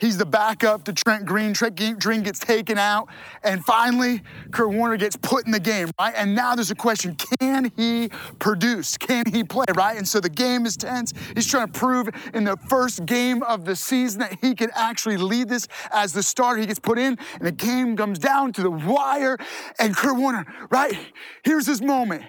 He's 0.00 0.16
the 0.16 0.26
backup 0.26 0.84
to 0.84 0.92
Trent 0.92 1.26
Green. 1.26 1.52
Trent 1.52 1.76
Green 2.00 2.22
gets 2.22 2.38
taken 2.38 2.78
out. 2.78 3.08
And 3.42 3.64
finally, 3.64 4.22
Kurt 4.50 4.70
Warner 4.70 4.96
gets 4.96 5.16
put 5.16 5.44
in 5.44 5.52
the 5.52 5.60
game, 5.60 5.90
right? 6.00 6.14
And 6.16 6.34
now 6.34 6.54
there's 6.54 6.70
a 6.70 6.74
question 6.74 7.16
can 7.40 7.70
he 7.76 8.08
produce? 8.38 8.96
Can 8.96 9.24
he 9.30 9.44
play, 9.44 9.66
right? 9.74 9.96
And 9.98 10.08
so 10.08 10.20
the 10.20 10.30
game 10.30 10.64
is 10.64 10.76
tense. 10.76 11.12
He's 11.34 11.46
trying 11.46 11.70
to 11.70 11.78
prove 11.78 12.08
in 12.32 12.44
the 12.44 12.56
first 12.68 13.04
game 13.04 13.42
of 13.42 13.64
the 13.64 13.76
season 13.76 14.20
that 14.20 14.38
he 14.40 14.54
can 14.54 14.70
actually 14.74 15.18
lead 15.18 15.48
this 15.48 15.68
as 15.92 16.12
the 16.12 16.22
starter. 16.22 16.60
He 16.60 16.66
gets 16.66 16.78
put 16.78 16.98
in, 16.98 17.18
and 17.34 17.46
the 17.46 17.52
game 17.52 17.96
comes 17.96 18.18
down 18.18 18.52
to 18.54 18.62
the 18.62 18.70
wire. 18.70 19.36
And 19.78 19.94
Kurt 19.94 20.16
Warner, 20.16 20.46
right? 20.70 20.98
Here's 21.42 21.66
his 21.66 21.82
moment 21.82 22.24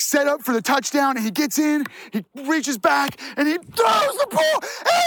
set 0.00 0.26
up 0.26 0.42
for 0.42 0.52
the 0.52 0.62
touchdown 0.62 1.16
and 1.16 1.24
he 1.24 1.30
gets 1.30 1.58
in, 1.58 1.84
he 2.12 2.24
reaches 2.46 2.78
back 2.78 3.20
and 3.36 3.48
he 3.48 3.54
throws 3.54 4.16
the 4.16 4.26
ball 4.30 4.60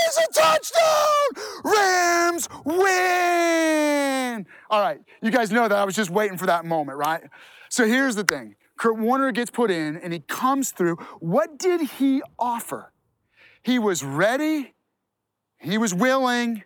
it's 0.09 0.17
a 0.17 0.41
touchdown! 0.41 1.45
Rams 1.63 2.49
win! 2.65 4.45
All 4.69 4.81
right, 4.81 4.99
you 5.21 5.31
guys 5.31 5.51
know 5.51 5.67
that 5.67 5.77
I 5.77 5.85
was 5.85 5.95
just 5.95 6.09
waiting 6.09 6.37
for 6.37 6.47
that 6.47 6.65
moment, 6.65 6.97
right? 6.97 7.21
So 7.69 7.85
here's 7.85 8.15
the 8.15 8.23
thing. 8.23 8.55
Kurt 8.77 8.97
Warner 8.97 9.31
gets 9.31 9.51
put 9.51 9.69
in 9.69 9.97
and 9.97 10.13
he 10.13 10.19
comes 10.19 10.71
through. 10.71 10.95
What 11.19 11.59
did 11.59 11.81
he 11.81 12.21
offer? 12.39 12.91
He 13.61 13.77
was 13.77 14.03
ready, 14.03 14.73
he 15.59 15.77
was 15.77 15.93
willing, 15.93 16.63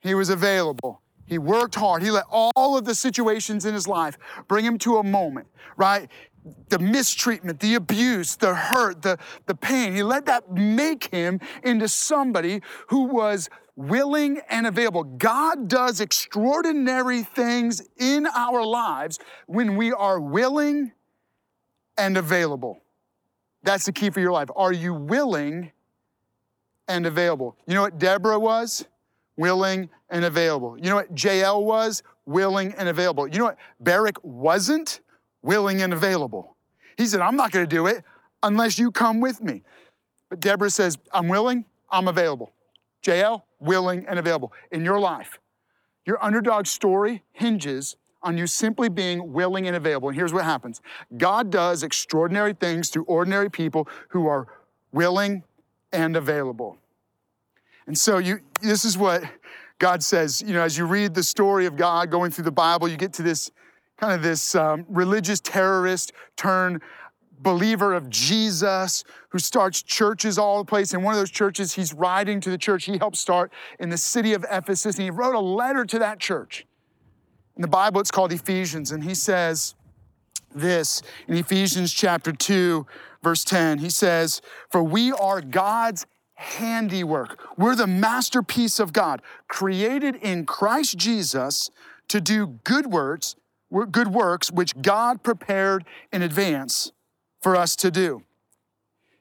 he 0.00 0.14
was 0.14 0.28
available. 0.28 1.00
He 1.24 1.38
worked 1.38 1.76
hard. 1.76 2.02
He 2.02 2.10
let 2.10 2.24
all 2.28 2.76
of 2.76 2.84
the 2.84 2.94
situations 2.94 3.64
in 3.64 3.72
his 3.72 3.88
life 3.88 4.18
bring 4.48 4.64
him 4.64 4.76
to 4.78 4.98
a 4.98 5.02
moment, 5.02 5.46
right? 5.78 6.10
The 6.68 6.78
mistreatment, 6.78 7.60
the 7.60 7.76
abuse, 7.76 8.36
the 8.36 8.54
hurt, 8.54 9.02
the, 9.02 9.18
the 9.46 9.54
pain. 9.54 9.94
He 9.94 10.02
let 10.02 10.26
that 10.26 10.50
make 10.50 11.04
him 11.04 11.40
into 11.62 11.86
somebody 11.88 12.62
who 12.88 13.04
was 13.04 13.48
willing 13.76 14.40
and 14.50 14.66
available. 14.66 15.04
God 15.04 15.68
does 15.68 16.00
extraordinary 16.00 17.22
things 17.22 17.82
in 17.96 18.26
our 18.26 18.64
lives 18.64 19.18
when 19.46 19.76
we 19.76 19.92
are 19.92 20.20
willing 20.20 20.92
and 21.96 22.16
available. 22.16 22.82
That's 23.62 23.84
the 23.84 23.92
key 23.92 24.10
for 24.10 24.20
your 24.20 24.32
life. 24.32 24.48
Are 24.56 24.72
you 24.72 24.94
willing 24.94 25.70
and 26.88 27.06
available? 27.06 27.56
You 27.66 27.74
know 27.74 27.82
what 27.82 27.98
Deborah 27.98 28.38
was? 28.38 28.84
Willing 29.36 29.88
and 30.10 30.24
available. 30.24 30.76
You 30.76 30.90
know 30.90 30.96
what 30.96 31.22
Jael 31.22 31.64
was? 31.64 32.02
Willing 32.26 32.74
and 32.74 32.88
available. 32.88 33.28
You 33.28 33.38
know 33.38 33.44
what 33.44 33.58
Barak 33.80 34.16
wasn't? 34.22 35.00
Willing 35.42 35.82
and 35.82 35.92
available. 35.92 36.56
He 36.96 37.06
said, 37.06 37.20
I'm 37.20 37.36
not 37.36 37.50
going 37.50 37.64
to 37.64 37.76
do 37.76 37.86
it 37.86 38.04
unless 38.42 38.78
you 38.78 38.90
come 38.90 39.20
with 39.20 39.40
me. 39.40 39.62
But 40.28 40.40
Deborah 40.40 40.70
says, 40.70 40.98
I'm 41.12 41.28
willing, 41.28 41.64
I'm 41.90 42.08
available. 42.08 42.52
Jael, 43.04 43.44
willing 43.60 44.06
and 44.08 44.18
available. 44.18 44.52
In 44.70 44.84
your 44.84 45.00
life, 45.00 45.38
your 46.06 46.22
underdog 46.24 46.66
story 46.66 47.22
hinges 47.32 47.96
on 48.22 48.38
you 48.38 48.46
simply 48.46 48.88
being 48.88 49.32
willing 49.32 49.66
and 49.66 49.76
available. 49.76 50.08
And 50.08 50.16
here's 50.16 50.32
what 50.32 50.44
happens 50.44 50.80
God 51.16 51.50
does 51.50 51.82
extraordinary 51.82 52.54
things 52.54 52.88
through 52.88 53.04
ordinary 53.04 53.50
people 53.50 53.88
who 54.08 54.26
are 54.26 54.46
willing 54.92 55.42
and 55.92 56.16
available. 56.16 56.78
And 57.86 57.98
so 57.98 58.18
you 58.18 58.40
this 58.60 58.84
is 58.84 58.96
what 58.96 59.24
God 59.78 60.02
says, 60.02 60.40
you 60.40 60.52
know, 60.54 60.62
as 60.62 60.78
you 60.78 60.86
read 60.86 61.14
the 61.14 61.24
story 61.24 61.66
of 61.66 61.76
God 61.76 62.10
going 62.10 62.30
through 62.30 62.44
the 62.44 62.52
Bible, 62.52 62.86
you 62.86 62.96
get 62.96 63.12
to 63.14 63.22
this 63.22 63.50
kind 64.02 64.14
of 64.14 64.22
this 64.22 64.56
um, 64.56 64.84
religious 64.88 65.38
terrorist 65.38 66.12
turn 66.36 66.80
believer 67.38 67.94
of 67.94 68.10
Jesus 68.10 69.04
who 69.28 69.38
starts 69.38 69.80
churches 69.80 70.38
all 70.38 70.58
the 70.58 70.64
place. 70.64 70.92
In 70.92 71.04
one 71.04 71.14
of 71.14 71.20
those 71.20 71.30
churches, 71.30 71.74
he's 71.74 71.94
writing 71.94 72.40
to 72.40 72.50
the 72.50 72.58
church 72.58 72.84
he 72.84 72.98
helped 72.98 73.16
start 73.16 73.52
in 73.78 73.90
the 73.90 73.96
city 73.96 74.32
of 74.32 74.44
Ephesus, 74.50 74.96
and 74.96 75.04
he 75.04 75.10
wrote 75.10 75.36
a 75.36 75.40
letter 75.40 75.84
to 75.84 76.00
that 76.00 76.18
church. 76.18 76.66
In 77.54 77.62
the 77.62 77.68
Bible, 77.68 78.00
it's 78.00 78.10
called 78.10 78.32
Ephesians, 78.32 78.90
and 78.90 79.04
he 79.04 79.14
says 79.14 79.76
this 80.52 81.00
in 81.28 81.36
Ephesians 81.36 81.92
chapter 81.92 82.32
2, 82.32 82.84
verse 83.22 83.44
10. 83.44 83.78
He 83.78 83.90
says, 83.90 84.42
For 84.68 84.82
we 84.82 85.12
are 85.12 85.40
God's 85.40 86.06
handiwork. 86.34 87.38
We're 87.56 87.76
the 87.76 87.86
masterpiece 87.86 88.80
of 88.80 88.92
God, 88.92 89.22
created 89.46 90.16
in 90.16 90.44
Christ 90.44 90.98
Jesus 90.98 91.70
to 92.08 92.20
do 92.20 92.58
good 92.64 92.86
works 92.86 93.36
good 93.90 94.08
works 94.08 94.50
which 94.50 94.80
God 94.80 95.22
prepared 95.22 95.84
in 96.12 96.22
advance 96.22 96.92
for 97.40 97.56
us 97.56 97.74
to 97.76 97.90
do. 97.90 98.22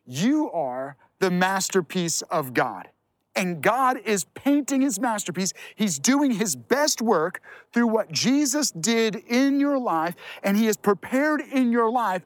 You 0.05 0.51
are 0.51 0.97
the 1.19 1.31
masterpiece 1.31 2.21
of 2.23 2.53
God. 2.53 2.89
And 3.33 3.61
God 3.61 3.97
is 4.03 4.25
painting 4.35 4.81
his 4.81 4.99
masterpiece. 4.99 5.53
He's 5.75 5.99
doing 5.99 6.31
his 6.31 6.55
best 6.55 7.01
work 7.01 7.41
through 7.71 7.87
what 7.87 8.11
Jesus 8.11 8.71
did 8.71 9.15
in 9.15 9.59
your 9.59 9.77
life, 9.77 10.15
and 10.43 10.57
he 10.57 10.65
has 10.65 10.75
prepared 10.75 11.39
in 11.39 11.71
your 11.71 11.89
life 11.89 12.23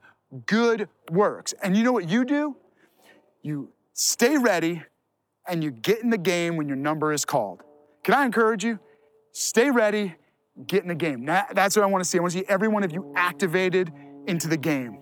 good 0.47 0.89
works. 1.11 1.53
And 1.61 1.77
you 1.77 1.83
know 1.83 1.91
what 1.91 2.09
you 2.09 2.25
do? 2.25 2.55
You 3.43 3.69
stay 3.93 4.37
ready 4.37 4.83
and 5.47 5.63
you 5.63 5.69
get 5.69 6.01
in 6.01 6.09
the 6.09 6.17
game 6.17 6.57
when 6.57 6.67
your 6.67 6.77
number 6.77 7.13
is 7.13 7.23
called. 7.23 7.61
Can 8.03 8.15
I 8.15 8.25
encourage 8.25 8.63
you? 8.63 8.79
Stay 9.31 9.69
ready 9.69 10.15
get 10.67 10.83
in 10.83 10.87
the 10.87 10.95
game. 10.95 11.25
that's 11.25 11.75
what 11.75 11.83
I 11.83 11.85
want 11.87 12.03
to 12.03 12.09
see. 12.09 12.17
I 12.17 12.21
want 12.21 12.33
to 12.33 12.39
see 12.39 12.45
every 12.47 12.67
one 12.67 12.83
of 12.83 12.91
you 12.91 13.11
activated 13.15 13.91
into 14.27 14.47
the 14.47 14.57
game. 14.57 14.99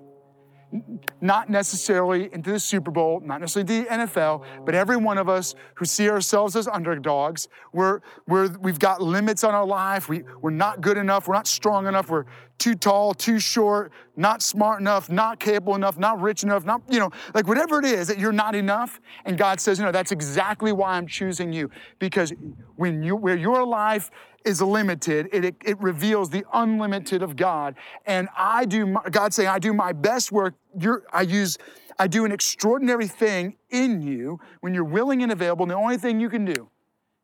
Not 1.22 1.52
necessarily 1.52 2.34
into 2.34 2.52
the 2.52 2.60
Super 2.60 2.90
Bowl, 2.90 3.22
not 3.24 3.40
necessarily 3.40 3.84
the 3.84 3.90
NFL, 3.90 4.44
but 4.66 4.74
every 4.74 4.98
one 4.98 5.20
of 5.20 5.30
us 5.30 5.54
who 5.76 5.86
see 5.86 6.10
ourselves 6.10 6.56
as 6.56 6.68
underdogs, 6.68 7.48
we're, 7.74 8.00
we're, 8.28 8.50
we've 8.58 8.80
got 8.80 9.00
limits 9.00 9.44
on 9.44 9.54
our 9.54 9.68
life. 9.68 10.10
We, 10.10 10.24
we're 10.42 10.50
not 10.50 10.82
good 10.82 10.98
enough. 10.98 11.28
We're 11.28 11.36
not 11.36 11.46
strong 11.46 11.86
enough. 11.86 12.10
We're 12.10 12.26
too 12.58 12.76
tall, 12.76 13.14
too 13.14 13.40
short, 13.40 13.92
not 14.16 14.42
smart 14.42 14.80
enough, 14.80 15.10
not 15.10 15.40
capable 15.40 15.76
enough, 15.76 15.98
not 15.98 16.22
rich 16.22 16.44
enough, 16.44 16.66
not, 16.66 16.82
you 16.90 17.00
know, 17.00 17.10
like 17.34 17.48
whatever 17.48 17.80
it 17.80 17.86
is 17.86 18.08
that 18.08 18.20
you're 18.20 18.32
not 18.32 18.56
enough. 18.56 19.02
And 19.26 19.38
God 19.38 19.60
says, 19.60 19.80
you 19.80 19.86
know, 19.86 19.92
that's 19.92 20.12
exactly 20.12 20.72
why 20.72 20.94
I'm 20.94 21.08
choosing 21.08 21.52
you. 21.52 21.70
Because 22.00 22.32
when 22.76 23.04
you, 23.04 23.16
where 23.16 23.36
your 23.36 23.66
life 23.66 24.12
is 24.46 24.62
limited. 24.62 25.30
It, 25.32 25.46
it, 25.46 25.56
it, 25.64 25.80
reveals 25.82 26.30
the 26.30 26.46
unlimited 26.54 27.22
of 27.22 27.36
God. 27.36 27.76
And 28.06 28.30
I 28.38 28.66
do, 28.66 28.86
my, 28.86 29.02
God 29.10 29.34
saying, 29.34 29.50
I 29.50 29.60
do 29.60 29.74
my 29.74 29.94
best 29.94 30.32
work. 30.32 30.56
You're, 30.78 31.04
I 31.12 31.22
use, 31.22 31.58
I 31.98 32.08
do 32.08 32.26
an 32.26 32.32
extraordinary 32.32 33.08
thing 33.08 33.56
in 33.70 34.02
you 34.02 34.40
when 34.62 34.74
you're 34.74 34.84
willing 34.84 35.24
and 35.24 35.32
available. 35.32 35.64
And 35.64 35.72
the 35.72 35.76
only 35.76 35.98
thing 35.98 36.20
you 36.20 36.30
can 36.30 36.46
do 36.46 36.70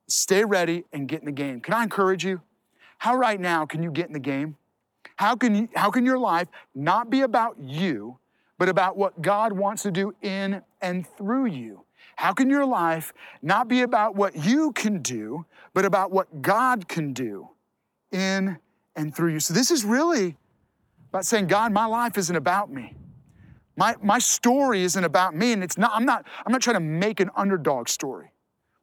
is 0.08 0.15
stay 0.15 0.46
ready 0.46 0.86
and 0.94 1.08
get 1.08 1.20
in 1.20 1.26
the 1.26 1.32
game. 1.32 1.62
Can 1.62 1.74
I 1.74 1.84
encourage 1.84 2.24
you? 2.24 2.42
How 3.00 3.15
right 3.15 3.39
now 3.39 3.65
can 3.65 3.84
you 3.84 3.92
get 3.92 4.08
in 4.08 4.13
the 4.13 4.20
game? 4.20 4.58
How 5.20 5.36
can, 5.36 5.54
you, 5.54 5.70
how 5.76 5.92
can 5.92 6.06
your 6.06 6.18
life 6.18 6.48
not 6.74 7.10
be 7.10 7.24
about 7.24 7.58
you, 7.60 8.20
but 8.58 8.70
about 8.70 8.96
what 8.96 9.22
God 9.22 9.52
wants 9.52 9.84
to 9.84 9.92
do 9.92 10.16
in 10.22 10.62
and 10.80 11.06
through 11.18 11.48
you? 11.48 11.84
How 12.16 12.32
can 12.32 12.50
your 12.50 12.66
life 12.66 13.12
not 13.42 13.68
be 13.68 13.82
about 13.82 14.16
what 14.16 14.38
you 14.38 14.72
can 14.72 15.02
do, 15.02 15.46
but 15.74 15.84
about 15.84 16.12
what 16.12 16.42
God 16.42 16.88
can 16.88 17.12
do 17.12 17.50
in 18.14 18.60
and 18.96 19.14
through 19.14 19.34
you? 19.34 19.42
So, 19.42 19.54
this 19.54 19.72
is 19.72 19.84
really 19.84 20.38
about 21.10 21.26
saying, 21.26 21.48
God, 21.48 21.74
my 21.74 21.86
life 21.86 22.18
isn't 22.18 22.38
about 22.38 22.72
me. 22.72 22.96
My, 23.76 23.96
my 24.02 24.20
story 24.20 24.84
isn't 24.84 25.04
about 25.04 25.36
me, 25.36 25.52
and 25.52 25.62
it's 25.62 25.78
not, 25.78 25.92
I'm 25.94 26.06
not, 26.06 26.26
I'm 26.46 26.54
not 26.54 26.62
trying 26.62 26.78
to 26.78 26.80
make 26.80 27.20
an 27.20 27.30
underdog 27.36 27.90
story. 27.90 28.32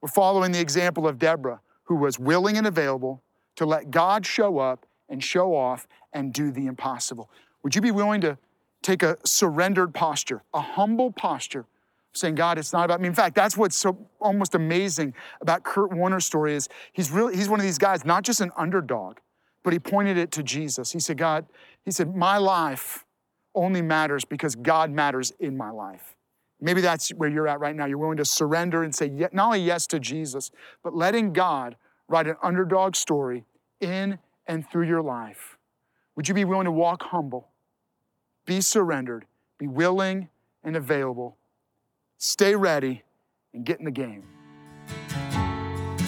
We're 0.03 0.11
following 0.11 0.53
the 0.53 0.61
example 0.61 1.09
of 1.09 1.18
Deborah, 1.18 1.62
who 1.85 1.94
was 1.94 2.18
willing 2.18 2.59
and 2.59 2.66
available 2.66 3.22
to 3.55 3.64
let 3.64 3.90
God 3.90 4.27
show 4.27 4.59
up 4.59 4.85
and 5.09 5.22
show 5.22 5.55
off 5.55 5.87
and 6.16 6.33
do 6.33 6.50
the 6.50 6.66
impossible. 6.66 7.31
Would 7.62 7.74
you 7.74 7.83
be 7.83 7.90
willing 7.90 8.22
to 8.22 8.38
take 8.83 9.02
a 9.02 9.18
surrendered 9.24 9.92
posture, 9.92 10.42
a 10.55 10.61
humble 10.61 11.12
posture, 11.12 11.66
saying, 12.14 12.35
God, 12.35 12.57
it's 12.57 12.72
not 12.72 12.87
about 12.87 13.02
me. 13.02 13.09
In 13.09 13.14
fact, 13.14 13.35
that's 13.35 13.57
what's 13.57 13.76
so 13.76 13.98
almost 14.18 14.55
amazing 14.55 15.12
about 15.42 15.64
Kurt 15.64 15.92
Warner's 15.92 16.24
story 16.24 16.55
is 16.55 16.68
he's 16.94 17.11
really 17.11 17.37
he's 17.37 17.48
one 17.48 17.61
of 17.61 17.64
these 17.64 17.76
guys, 17.76 18.07
not 18.07 18.22
just 18.22 18.40
an 18.40 18.50
underdog, 18.57 19.18
but 19.62 19.74
he 19.74 19.79
pointed 19.79 20.16
it 20.16 20.33
to 20.33 20.42
Jesus. 20.42 20.92
He 20.92 21.00
said, 21.00 21.18
God, 21.18 21.44
he 21.85 21.90
said, 21.90 22.16
my 22.16 22.38
life 22.38 23.05
only 23.55 23.83
matters 23.83 24.24
because 24.24 24.55
God 24.55 24.90
matters 24.90 25.33
in 25.38 25.57
my 25.57 25.70
life. 25.70 26.16
Maybe 26.59 26.81
that's 26.81 27.11
where 27.11 27.29
you're 27.29 27.48
at 27.48 27.61
right 27.61 27.76
now. 27.76 27.85
You're 27.85 27.98
willing 27.98 28.16
to 28.16 28.24
surrender 28.24 28.83
and 28.83 28.94
say 28.94 29.09
not 29.11 29.46
only 29.46 29.61
yes 29.61 29.87
to 29.88 30.00
Jesus, 30.00 30.50
but 30.83 30.94
letting 30.96 31.35
God 31.35 31.76
write 32.09 32.26
an 32.26 32.37
underdog 32.42 32.96
story 32.96 33.44
in 33.81 34.18
and 34.46 34.66
through 34.70 34.87
your 34.87 35.02
life. 35.02 35.55
Would 36.16 36.29
you 36.29 36.35
be 36.35 36.44
willing 36.46 36.64
to 36.64 36.72
walk 36.72 37.02
humble, 37.02 37.48
be 38.46 38.62
surrendered, 38.62 39.26
be 39.59 39.66
willing 39.66 40.31
and 40.64 40.74
available, 40.74 41.37
stay 42.16 42.57
ready, 42.57 43.02
and 43.52 43.66
get 43.66 43.79
in 43.79 43.85
the 43.85 43.90
game? 43.90 44.22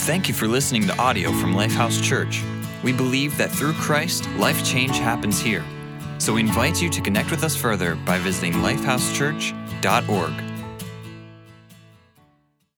Thank 0.08 0.26
you 0.26 0.32
for 0.34 0.48
listening 0.48 0.86
to 0.86 0.98
audio 0.98 1.30
from 1.32 1.52
Lifehouse 1.52 2.02
Church. 2.02 2.42
We 2.82 2.94
believe 2.94 3.36
that 3.36 3.50
through 3.50 3.74
Christ, 3.74 4.26
life 4.36 4.64
change 4.64 4.98
happens 4.98 5.38
here. 5.40 5.62
So 6.16 6.32
we 6.32 6.40
invite 6.40 6.80
you 6.80 6.88
to 6.88 7.02
connect 7.02 7.30
with 7.30 7.44
us 7.44 7.54
further 7.54 7.94
by 7.94 8.18
visiting 8.18 8.54
lifehousechurch.org. 8.54 10.47